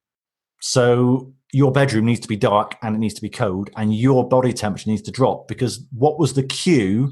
So 0.59 1.33
your 1.53 1.71
bedroom 1.71 2.05
needs 2.05 2.19
to 2.21 2.27
be 2.27 2.35
dark 2.35 2.75
and 2.81 2.95
it 2.95 2.99
needs 2.99 3.13
to 3.15 3.21
be 3.21 3.29
cold 3.29 3.69
and 3.75 3.95
your 3.95 4.27
body 4.27 4.53
temperature 4.53 4.89
needs 4.89 5.01
to 5.03 5.11
drop 5.11 5.47
because 5.47 5.85
what 5.91 6.19
was 6.19 6.33
the 6.33 6.43
cue 6.43 7.11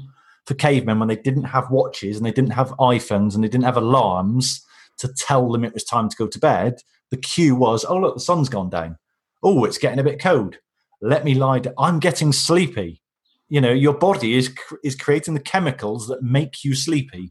for 0.50 0.56
cavemen 0.56 0.98
when 0.98 1.06
they 1.06 1.14
didn't 1.14 1.44
have 1.44 1.70
watches 1.70 2.16
and 2.16 2.26
they 2.26 2.32
didn't 2.32 2.54
have 2.54 2.70
iPhones 2.70 3.36
and 3.36 3.44
they 3.44 3.48
didn't 3.48 3.66
have 3.66 3.76
alarms 3.76 4.66
to 4.98 5.06
tell 5.16 5.48
them 5.52 5.64
it 5.64 5.72
was 5.72 5.84
time 5.84 6.08
to 6.08 6.16
go 6.16 6.26
to 6.26 6.40
bed, 6.40 6.80
the 7.12 7.16
cue 7.16 7.54
was, 7.54 7.84
oh, 7.84 7.96
look, 7.96 8.16
the 8.16 8.20
sun's 8.20 8.48
gone 8.48 8.68
down. 8.68 8.98
Oh, 9.44 9.64
it's 9.64 9.78
getting 9.78 10.00
a 10.00 10.02
bit 10.02 10.20
cold. 10.20 10.56
Let 11.00 11.24
me 11.24 11.34
lie 11.36 11.60
down. 11.60 11.74
I'm 11.78 12.00
getting 12.00 12.32
sleepy. 12.32 13.00
You 13.48 13.60
know, 13.60 13.70
your 13.70 13.94
body 13.94 14.36
is 14.36 14.52
is 14.82 14.96
creating 14.96 15.34
the 15.34 15.40
chemicals 15.40 16.08
that 16.08 16.20
make 16.20 16.64
you 16.64 16.74
sleepy. 16.74 17.30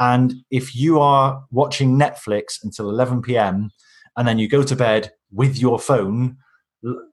And 0.00 0.34
if 0.50 0.74
you 0.74 0.98
are 0.98 1.44
watching 1.52 1.96
Netflix 1.96 2.58
until 2.64 2.90
11 2.90 3.22
p.m. 3.22 3.70
and 4.16 4.26
then 4.26 4.40
you 4.40 4.48
go 4.48 4.64
to 4.64 4.74
bed 4.74 5.12
with 5.30 5.58
your 5.58 5.78
phone, 5.78 6.38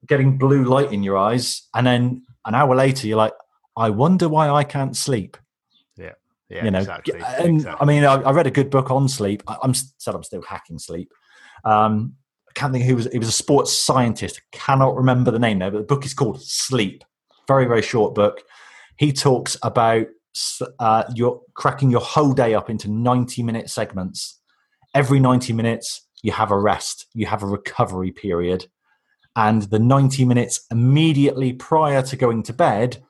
getting 0.08 0.40
blue 0.40 0.64
light 0.64 0.92
in 0.92 1.04
your 1.04 1.18
eyes, 1.18 1.68
and 1.76 1.86
then 1.86 2.24
an 2.48 2.56
hour 2.56 2.76
later 2.76 3.06
you're 3.06 3.18
like, 3.18 3.34
I 3.80 3.90
wonder 3.90 4.28
why 4.28 4.50
I 4.50 4.64
can't 4.64 4.96
sleep. 4.96 5.38
Yeah. 5.98 6.14
Yeah, 6.50 6.66
you 6.66 6.72
know, 6.72 6.80
exactly, 6.80 7.14
and 7.14 7.58
exactly. 7.58 7.80
I 7.80 7.86
mean, 7.86 8.04
I, 8.04 8.16
I, 8.16 8.32
read 8.32 8.48
a 8.48 8.52
good 8.52 8.72
book 8.72 8.90
on 8.90 9.08
sleep. 9.08 9.44
I, 9.48 9.58
am 9.64 9.76
said 9.76 10.16
I'm 10.16 10.24
still 10.24 10.42
hacking 10.42 10.80
sleep. 10.80 11.14
Um, 11.64 12.16
I 12.50 12.54
can't 12.54 12.74
think 12.74 12.86
who 12.86 12.96
was. 12.96 13.08
He 13.12 13.20
was 13.20 13.28
a 13.28 13.32
sports 13.32 13.72
scientist. 13.72 14.42
I 14.42 14.58
Cannot 14.58 14.96
remember 14.96 15.30
the 15.30 15.38
name 15.38 15.60
now, 15.60 15.70
but 15.70 15.78
the 15.78 15.84
book 15.84 16.06
is 16.06 16.16
called 16.16 16.42
Sleep. 16.42 17.04
Very 17.48 17.66
very 17.66 17.84
short 17.84 18.16
book. 18.16 18.42
He 18.98 19.14
talks 19.14 19.58
about 19.62 20.08
uh, 20.80 21.04
your 21.14 21.42
cracking 21.54 21.92
your 21.92 22.02
whole 22.02 22.34
day 22.34 22.56
up 22.56 22.68
into 22.68 22.90
90 22.90 23.44
minute 23.44 23.70
segments. 23.70 24.40
Every 24.96 25.20
90 25.20 25.54
minutes, 25.54 26.08
you 26.24 26.32
have 26.32 26.50
a 26.50 26.58
rest. 26.58 27.06
You 27.14 27.28
have 27.28 27.44
a 27.44 27.48
recovery 27.48 28.12
period, 28.12 28.66
and 29.36 29.62
the 29.64 29.78
90 29.78 30.26
minutes 30.26 30.66
immediately 30.72 31.54
prior 31.54 32.02
to 32.02 32.16
going 32.16 32.42
to 32.44 32.54
bed 32.54 33.04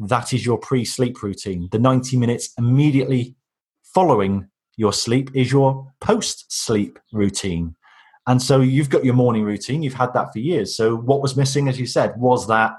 that 0.00 0.32
is 0.32 0.44
your 0.44 0.58
pre 0.58 0.84
sleep 0.84 1.22
routine. 1.22 1.68
The 1.70 1.78
90 1.78 2.16
minutes 2.16 2.50
immediately 2.58 3.36
following 3.82 4.48
your 4.76 4.92
sleep 4.92 5.30
is 5.34 5.52
your 5.52 5.92
post 6.00 6.46
sleep 6.48 6.98
routine. 7.12 7.76
And 8.26 8.40
so 8.40 8.60
you've 8.60 8.90
got 8.90 9.04
your 9.04 9.14
morning 9.14 9.44
routine, 9.44 9.82
you've 9.82 9.94
had 9.94 10.14
that 10.14 10.32
for 10.32 10.38
years. 10.38 10.74
So 10.74 10.96
what 10.96 11.20
was 11.20 11.36
missing, 11.36 11.68
as 11.68 11.78
you 11.78 11.86
said, 11.86 12.14
was 12.16 12.46
that 12.46 12.72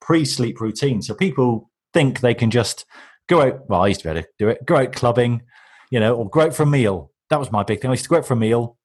pre 0.00 0.24
sleep 0.24 0.60
routine. 0.60 1.00
So 1.02 1.14
people 1.14 1.70
think 1.92 2.20
they 2.20 2.34
can 2.34 2.50
just 2.50 2.86
go 3.28 3.42
out, 3.42 3.68
well, 3.68 3.82
I 3.82 3.88
used 3.88 4.00
to 4.00 4.08
be 4.08 4.10
able 4.10 4.22
to 4.22 4.28
do 4.38 4.48
it, 4.48 4.66
go 4.66 4.76
out 4.76 4.92
clubbing, 4.92 5.42
you 5.90 6.00
know, 6.00 6.16
or 6.16 6.28
go 6.28 6.40
out 6.40 6.54
for 6.54 6.64
a 6.64 6.66
meal. 6.66 7.12
That 7.30 7.38
was 7.38 7.52
my 7.52 7.62
big 7.62 7.80
thing. 7.80 7.90
I 7.90 7.94
used 7.94 8.04
to 8.04 8.10
go 8.10 8.16
out 8.16 8.26
for 8.26 8.34
a 8.34 8.38
meal. 8.38 8.76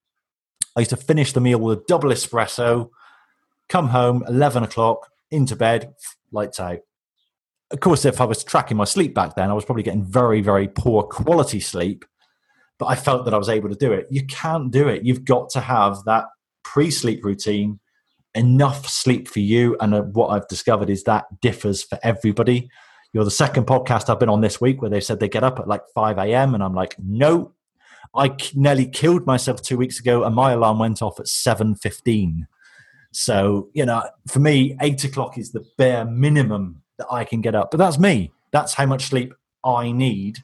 I 0.75 0.81
used 0.81 0.91
to 0.91 0.97
finish 0.97 1.33
the 1.33 1.41
meal 1.41 1.59
with 1.59 1.79
a 1.79 1.83
double 1.87 2.11
espresso, 2.11 2.89
come 3.67 3.87
home, 3.89 4.23
11 4.27 4.63
o'clock, 4.63 5.09
into 5.31 5.55
bed, 5.55 5.93
lights 6.31 6.59
out 6.59 6.79
of 7.71 7.79
course, 7.79 8.05
if 8.05 8.19
I 8.19 8.25
was 8.25 8.43
tracking 8.43 8.77
my 8.77 8.85
sleep 8.85 9.13
back 9.13 9.35
then, 9.35 9.49
I 9.49 9.53
was 9.53 9.65
probably 9.65 9.83
getting 9.83 10.03
very, 10.03 10.41
very 10.41 10.67
poor 10.67 11.03
quality 11.03 11.59
sleep, 11.59 12.03
but 12.79 12.87
I 12.87 12.95
felt 12.95 13.25
that 13.25 13.33
I 13.33 13.37
was 13.37 13.49
able 13.49 13.69
to 13.69 13.75
do 13.75 13.91
it. 13.91 14.07
You 14.09 14.25
can't 14.25 14.71
do 14.71 14.87
it. 14.87 15.03
You've 15.03 15.25
got 15.25 15.49
to 15.51 15.59
have 15.59 16.03
that 16.05 16.25
pre 16.63 16.89
sleep 16.89 17.23
routine, 17.23 17.79
enough 18.33 18.87
sleep 18.87 19.27
for 19.27 19.39
you. 19.39 19.77
And 19.79 19.93
uh, 19.93 20.01
what 20.01 20.29
I've 20.29 20.47
discovered 20.47 20.89
is 20.89 21.03
that 21.03 21.25
differs 21.41 21.83
for 21.83 21.99
everybody. 22.01 22.69
You're 23.13 23.25
the 23.25 23.31
second 23.31 23.67
podcast 23.67 24.09
I've 24.09 24.19
been 24.19 24.29
on 24.29 24.41
this 24.41 24.59
week 24.59 24.81
where 24.81 24.89
they 24.89 25.01
said 25.01 25.19
they 25.19 25.29
get 25.29 25.43
up 25.43 25.59
at 25.59 25.67
like 25.67 25.81
5 25.93 26.17
a.m. 26.17 26.55
And 26.55 26.63
I'm 26.63 26.75
like, 26.75 26.95
no, 26.99 27.53
I 28.15 28.35
nearly 28.55 28.87
killed 28.87 29.25
myself 29.27 29.61
two 29.61 29.77
weeks 29.77 29.99
ago 29.99 30.23
and 30.23 30.35
my 30.35 30.53
alarm 30.53 30.79
went 30.79 31.01
off 31.01 31.19
at 31.19 31.25
7.15. 31.27 32.47
So, 33.11 33.69
you 33.73 33.85
know, 33.85 34.03
for 34.27 34.39
me, 34.39 34.77
eight 34.81 35.03
o'clock 35.03 35.37
is 35.37 35.51
the 35.51 35.65
bare 35.77 36.05
minimum 36.05 36.83
that 36.99 37.11
I 37.11 37.23
can 37.23 37.41
get 37.41 37.55
up. 37.55 37.71
But 37.71 37.77
that's 37.77 37.97
me. 37.97 38.31
That's 38.51 38.73
how 38.75 38.85
much 38.85 39.05
sleep 39.05 39.33
I 39.65 39.91
need. 39.91 40.37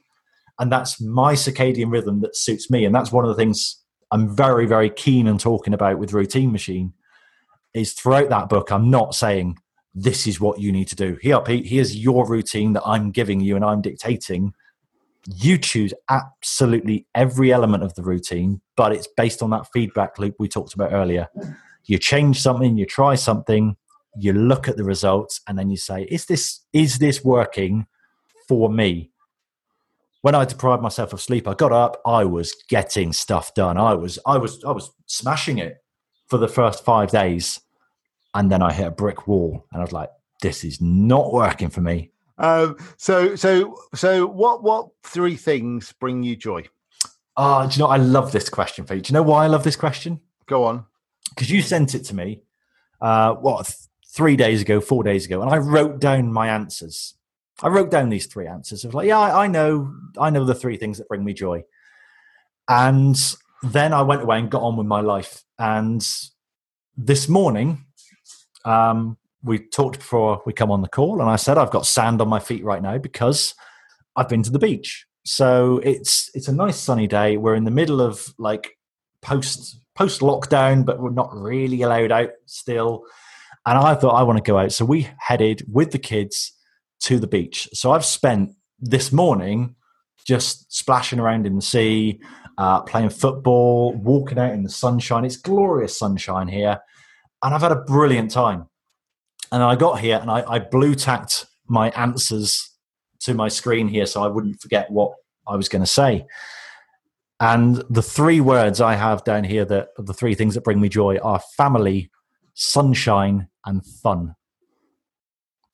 And 0.60 0.72
that's 0.72 1.00
my 1.02 1.34
circadian 1.34 1.91
rhythm 1.91 2.22
that 2.22 2.36
suits 2.36 2.70
me. 2.72 2.86
And 2.86 2.96
that's 2.96 3.12
one 3.12 3.26
of 3.26 3.30
the 3.30 3.36
things 3.36 3.84
I'm 4.12 4.36
very, 4.36 4.65
very 4.65 4.89
keen 4.89 5.28
on 5.28 5.38
talking 5.38 5.74
about 5.74 6.00
with 6.00 6.13
Routine 6.13 6.52
Machine 6.52 6.94
is 7.74 7.94
throughout 7.94 8.30
that 8.30 8.50
book, 8.50 8.72
I'm 8.72 8.89
not 8.89 9.13
saying 9.13 9.58
this 9.94 10.28
is 10.28 10.39
what 10.39 10.60
you 10.60 10.72
need 10.72 10.88
to 10.89 10.96
do. 10.96 11.18
Here, 11.22 11.39
Pete, 11.41 11.65
here's 11.65 11.96
your 11.96 12.28
routine 12.28 12.74
that 12.74 12.84
I'm 12.86 13.12
giving 13.12 13.39
you 13.39 13.56
and 13.56 13.65
I'm 13.65 13.82
dictating. 13.82 14.54
You 15.26 15.58
choose 15.58 15.94
absolutely 16.10 17.08
every 17.15 17.52
element 17.52 17.84
of 17.84 17.96
the 17.96 18.04
routine, 18.04 18.62
but 18.78 18.94
it's 18.94 19.08
based 19.18 19.41
on 19.41 19.50
that 19.50 19.68
feedback 19.74 20.20
loop 20.20 20.36
we 20.38 20.48
talked 20.48 20.74
about 20.74 20.94
earlier. 20.94 21.28
You 21.86 21.98
change 21.98 22.41
something, 22.41 22.78
you 22.78 22.86
try 22.86 23.15
something, 23.15 23.76
you 24.17 24.34
look 24.34 24.67
at 24.67 24.78
the 24.78 24.84
results 24.84 25.41
and 25.47 25.58
then 25.58 25.69
you 25.69 25.78
say 25.78 26.04
is 26.04 26.25
this 26.25 26.62
is 26.73 26.99
this 26.99 27.23
working 27.23 27.88
for 28.47 28.69
me. 28.69 29.12
When 30.21 30.36
I 30.36 30.45
deprived 30.45 30.82
myself 30.82 31.13
of 31.13 31.21
sleep, 31.21 31.47
I 31.47 31.54
got 31.54 31.71
up, 31.71 32.01
I 32.06 32.25
was 32.25 32.56
getting 32.67 33.13
stuff 33.13 33.54
done. 33.54 33.78
I 33.78 33.93
was 33.93 34.19
I 34.25 34.38
was 34.38 34.63
I 34.63 34.71
was 34.71 34.91
smashing 35.06 35.60
it 35.60 35.78
for 36.28 36.38
the 36.38 36.47
first 36.47 36.84
5 36.84 37.12
days. 37.12 37.62
And 38.34 38.51
then 38.51 38.62
I 38.62 38.73
hit 38.73 38.88
a 38.88 38.91
brick 38.91 39.28
wall 39.28 39.65
and 39.71 39.82
I 39.82 39.84
was 39.84 39.93
like 39.93 40.10
this 40.41 40.63
is 40.63 40.82
not 40.82 41.32
working 41.32 41.69
for 41.69 41.82
me. 41.82 42.12
Um, 42.38 42.78
so 42.97 43.36
so 43.36 43.75
so 43.93 44.25
what 44.25 44.63
what 44.63 44.89
three 45.04 45.36
things 45.36 45.93
bring 45.99 46.23
you 46.23 46.36
joy? 46.36 46.63
Oh, 47.38 47.67
do 47.67 47.75
you 47.75 47.80
know 47.80 47.89
I 47.89 47.97
love 47.97 48.32
this 48.32 48.49
question, 48.49 48.86
Pete. 48.86 49.04
Do 49.04 49.12
you 49.12 49.13
know 49.13 49.23
why 49.23 49.45
I 49.45 49.47
love 49.47 49.63
this 49.63 49.75
question? 49.75 50.19
Go 50.47 50.65
on. 50.65 50.86
Because 51.30 51.49
you 51.49 51.62
sent 51.62 51.95
it 51.95 52.04
to 52.06 52.15
me 52.15 52.41
uh 53.01 53.36
what 53.36 53.73
three 54.15 54.38
days 54.38 54.62
ago, 54.62 54.80
four 54.80 55.04
days 55.04 55.25
ago, 55.25 55.41
and 55.41 55.51
I 55.51 55.58
wrote 55.58 55.99
down 55.99 56.32
my 56.32 56.47
answers. 56.47 57.15
I 57.62 57.67
wrote 57.67 57.91
down 57.91 58.10
these 58.10 58.28
three 58.28 58.47
answers. 58.47 58.84
I 58.84 58.88
was 58.88 58.95
like, 58.95 59.08
yeah, 59.08 59.19
I, 59.19 59.43
I 59.43 59.47
know, 59.47 59.93
I 60.17 60.30
know 60.30 60.45
the 60.45 60.56
three 60.56 60.78
things 60.78 60.97
that 60.97 61.10
bring 61.10 61.23
me 61.23 61.34
joy. 61.34 61.63
And 62.69 63.17
then 63.62 63.91
I 63.93 64.01
went 64.04 64.21
away 64.23 64.39
and 64.39 64.49
got 64.49 64.63
on 64.63 64.78
with 64.78 64.88
my 64.88 65.01
life. 65.01 65.43
And 65.60 66.06
this 66.97 67.28
morning, 67.28 67.86
um, 68.63 69.17
we 69.43 69.60
talked 69.60 69.99
before 69.99 70.41
we 70.45 70.54
come 70.54 70.71
on 70.71 70.82
the 70.82 70.88
call, 70.88 71.19
and 71.19 71.30
I 71.30 71.36
said 71.36 71.58
I've 71.58 71.71
got 71.71 71.86
sand 71.86 72.21
on 72.21 72.30
my 72.30 72.39
feet 72.39 72.63
right 72.63 72.82
now 72.82 72.97
because 72.97 73.54
I've 74.15 74.30
been 74.30 74.43
to 74.43 74.51
the 74.51 74.60
beach. 74.60 75.06
So 75.23 75.80
it's 75.84 76.32
it's 76.34 76.47
a 76.47 76.54
nice 76.54 76.78
sunny 76.78 77.08
day. 77.08 77.36
We're 77.38 77.56
in 77.56 77.65
the 77.65 77.71
middle 77.71 78.01
of 78.01 78.34
like 78.38 78.78
post 79.21 79.80
post 79.93 80.21
lockdown, 80.21 80.86
but 80.86 80.99
we're 80.99 81.10
not 81.10 81.36
really 81.36 81.82
allowed 81.82 82.12
out 82.12 82.32
still. 82.45 83.06
And 83.65 83.78
I 83.78 83.95
thought 83.95 84.13
I 84.13 84.23
want 84.23 84.38
to 84.38 84.43
go 84.43 84.58
out. 84.58 84.71
So 84.71 84.86
we 84.86 85.10
headed 85.17 85.65
with 85.71 85.91
the 85.91 85.99
kids 85.99 86.54
to 87.01 87.19
the 87.19 87.28
beach. 87.28 87.67
So 87.73 87.91
I've 87.91 88.06
spent 88.06 88.51
this 88.80 89.12
morning 89.12 89.75
just 90.25 90.71
splashing 90.71 91.19
around 91.19 91.45
in 91.45 91.56
the 91.56 91.62
sea, 91.62 92.19
uh, 92.58 92.82
playing 92.82 93.10
football, 93.10 93.93
walking 93.93 94.39
out 94.39 94.54
in 94.54 94.63
the 94.63 94.69
sunshine. 94.69 95.25
It's 95.25 95.38
glorious 95.38 95.97
sunshine 95.97 96.47
here. 96.47 96.80
And 97.43 97.54
I've 97.54 97.62
had 97.62 97.71
a 97.71 97.82
brilliant 97.82 98.32
time. 98.32 98.67
And 99.51 99.63
I 99.63 99.75
got 99.75 99.99
here 99.99 100.17
and 100.19 100.30
I, 100.30 100.43
I 100.47 100.60
blue 100.60 100.95
tacked 100.95 101.45
my 101.67 101.89
answers 101.91 102.71
to 103.21 103.34
my 103.34 103.47
screen 103.47 103.88
here 103.88 104.06
so 104.06 104.23
I 104.23 104.28
wouldn't 104.28 104.62
forget 104.62 104.89
what 104.91 105.13
I 105.47 105.56
was 105.56 105.69
going 105.69 105.84
to 105.84 105.88
say. 105.88 106.25
And 107.39 107.84
the 107.89 108.01
three 108.01 108.39
words 108.39 108.80
I 108.80 108.95
have 108.95 109.23
down 109.23 109.43
here 109.43 109.65
that 109.65 109.89
the 109.97 110.13
three 110.13 110.36
things 110.36 110.54
that 110.56 110.63
bring 110.63 110.80
me 110.80 110.89
joy 110.89 111.17
are 111.17 111.41
family, 111.58 112.10
sunshine, 112.54 113.49
and 113.65 113.86
fun. 113.86 114.36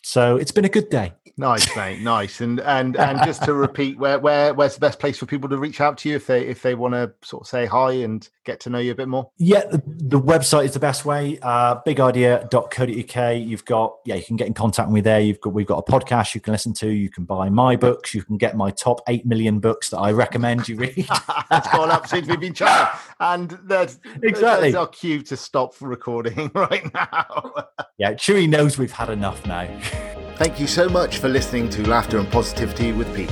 So 0.04 0.38
it's 0.38 0.52
been 0.52 0.66
a 0.66 0.70
good 0.70 0.90
day. 0.90 1.14
Nice, 1.38 1.76
mate. 1.76 2.02
Nice. 2.02 2.42
And 2.42 2.60
and 2.62 2.96
and 2.98 3.20
just 3.24 3.44
to 3.44 3.54
repeat, 3.68 3.98
where 3.98 4.20
where 4.20 4.54
where's 4.54 4.76
the 4.76 4.80
best 4.80 5.00
place 5.00 5.18
for 5.18 5.26
people 5.26 5.50
to 5.50 5.58
reach 5.58 5.82
out 5.82 5.98
to 6.00 6.10
you 6.10 6.16
if 6.16 6.28
they 6.28 6.46
if 6.46 6.62
they 6.62 6.76
want 6.76 6.94
to 6.94 7.12
sort 7.22 7.44
of 7.44 7.48
say 7.48 7.66
hi 7.66 7.92
and 7.92 8.28
get 8.46 8.60
to 8.62 8.70
know 8.70 8.80
you 8.80 8.92
a 8.92 8.96
bit 8.96 9.08
more? 9.08 9.30
Yeah, 9.38 9.66
the, 9.66 9.82
the 9.86 10.20
website 10.20 10.66
is 10.66 10.74
the 10.74 10.80
best 10.80 11.06
way. 11.06 11.40
Uh, 11.42 11.82
bigidea.co.uk. 11.82 13.38
You've 13.38 13.66
got 13.66 13.96
yeah, 14.06 14.16
you 14.16 14.24
can 14.24 14.36
get 14.36 14.48
in 14.48 14.54
contact 14.54 14.90
with 14.90 14.96
me 14.96 15.02
there. 15.02 15.20
You've 15.20 15.42
got 15.42 15.54
we've 15.54 15.68
got 15.68 15.78
a 15.88 15.92
podcast 15.92 16.36
you 16.36 16.42
can 16.42 16.54
listen 16.54 16.74
to. 16.74 16.90
You 16.90 17.10
can 17.10 17.26
buy 17.26 17.50
my 17.50 17.76
books. 17.76 18.14
You 18.14 18.24
can 18.24 18.38
get 18.38 18.56
my 18.56 18.72
top 18.72 19.02
eight 19.08 19.26
million 19.26 19.60
books 19.60 19.90
that 19.90 19.98
I 19.98 20.12
recommend 20.12 20.68
you 20.68 20.76
read. 20.78 21.08
That's 21.50 21.68
gone 21.70 21.92
up 21.92 22.08
since 22.08 22.28
we've 22.28 22.40
been 22.40 22.54
chatting. 22.54 23.00
And 23.20 23.58
there's 23.64 24.00
exactly 24.24 24.76
our 24.76 24.88
cue 24.88 25.22
to 25.24 25.38
stop 25.38 25.74
recording 25.82 26.52
right 26.56 26.92
now. 26.94 27.54
yeah, 27.98 28.14
Chewy 28.14 28.48
knows 28.50 28.78
we've 28.78 28.92
had 28.92 29.10
enough 29.10 29.46
now. 29.46 29.68
Thank 30.42 30.60
you 30.60 30.66
so 30.66 30.90
much 30.90 31.20
for 31.20 31.30
listening 31.30 31.70
to 31.70 31.88
Laughter 31.88 32.18
and 32.18 32.28
Positivity 32.28 32.94
with 32.94 33.16
Pete. 33.16 33.30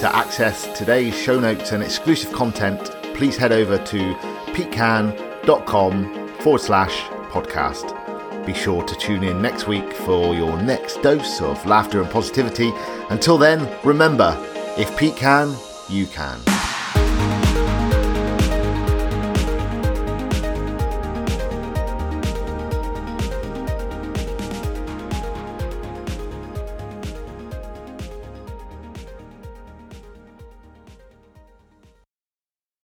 To 0.00 0.10
access 0.16 0.66
today's 0.78 1.14
show 1.14 1.38
notes 1.38 1.72
and 1.72 1.82
exclusive 1.82 2.32
content, 2.32 2.80
please 3.12 3.36
head 3.36 3.52
over 3.52 3.76
to 3.76 4.14
petecan.com 4.54 6.28
forward 6.38 6.62
slash 6.62 7.02
podcast. 7.28 8.46
Be 8.46 8.54
sure 8.54 8.82
to 8.82 8.94
tune 8.94 9.24
in 9.24 9.42
next 9.42 9.68
week 9.68 9.92
for 9.92 10.34
your 10.34 10.56
next 10.62 11.02
dose 11.02 11.42
of 11.42 11.66
laughter 11.66 12.00
and 12.00 12.10
positivity. 12.10 12.72
Until 13.10 13.36
then, 13.36 13.68
remember 13.84 14.34
if 14.78 14.96
Pete 14.96 15.16
can, 15.16 15.54
you 15.90 16.06
can. 16.06 16.40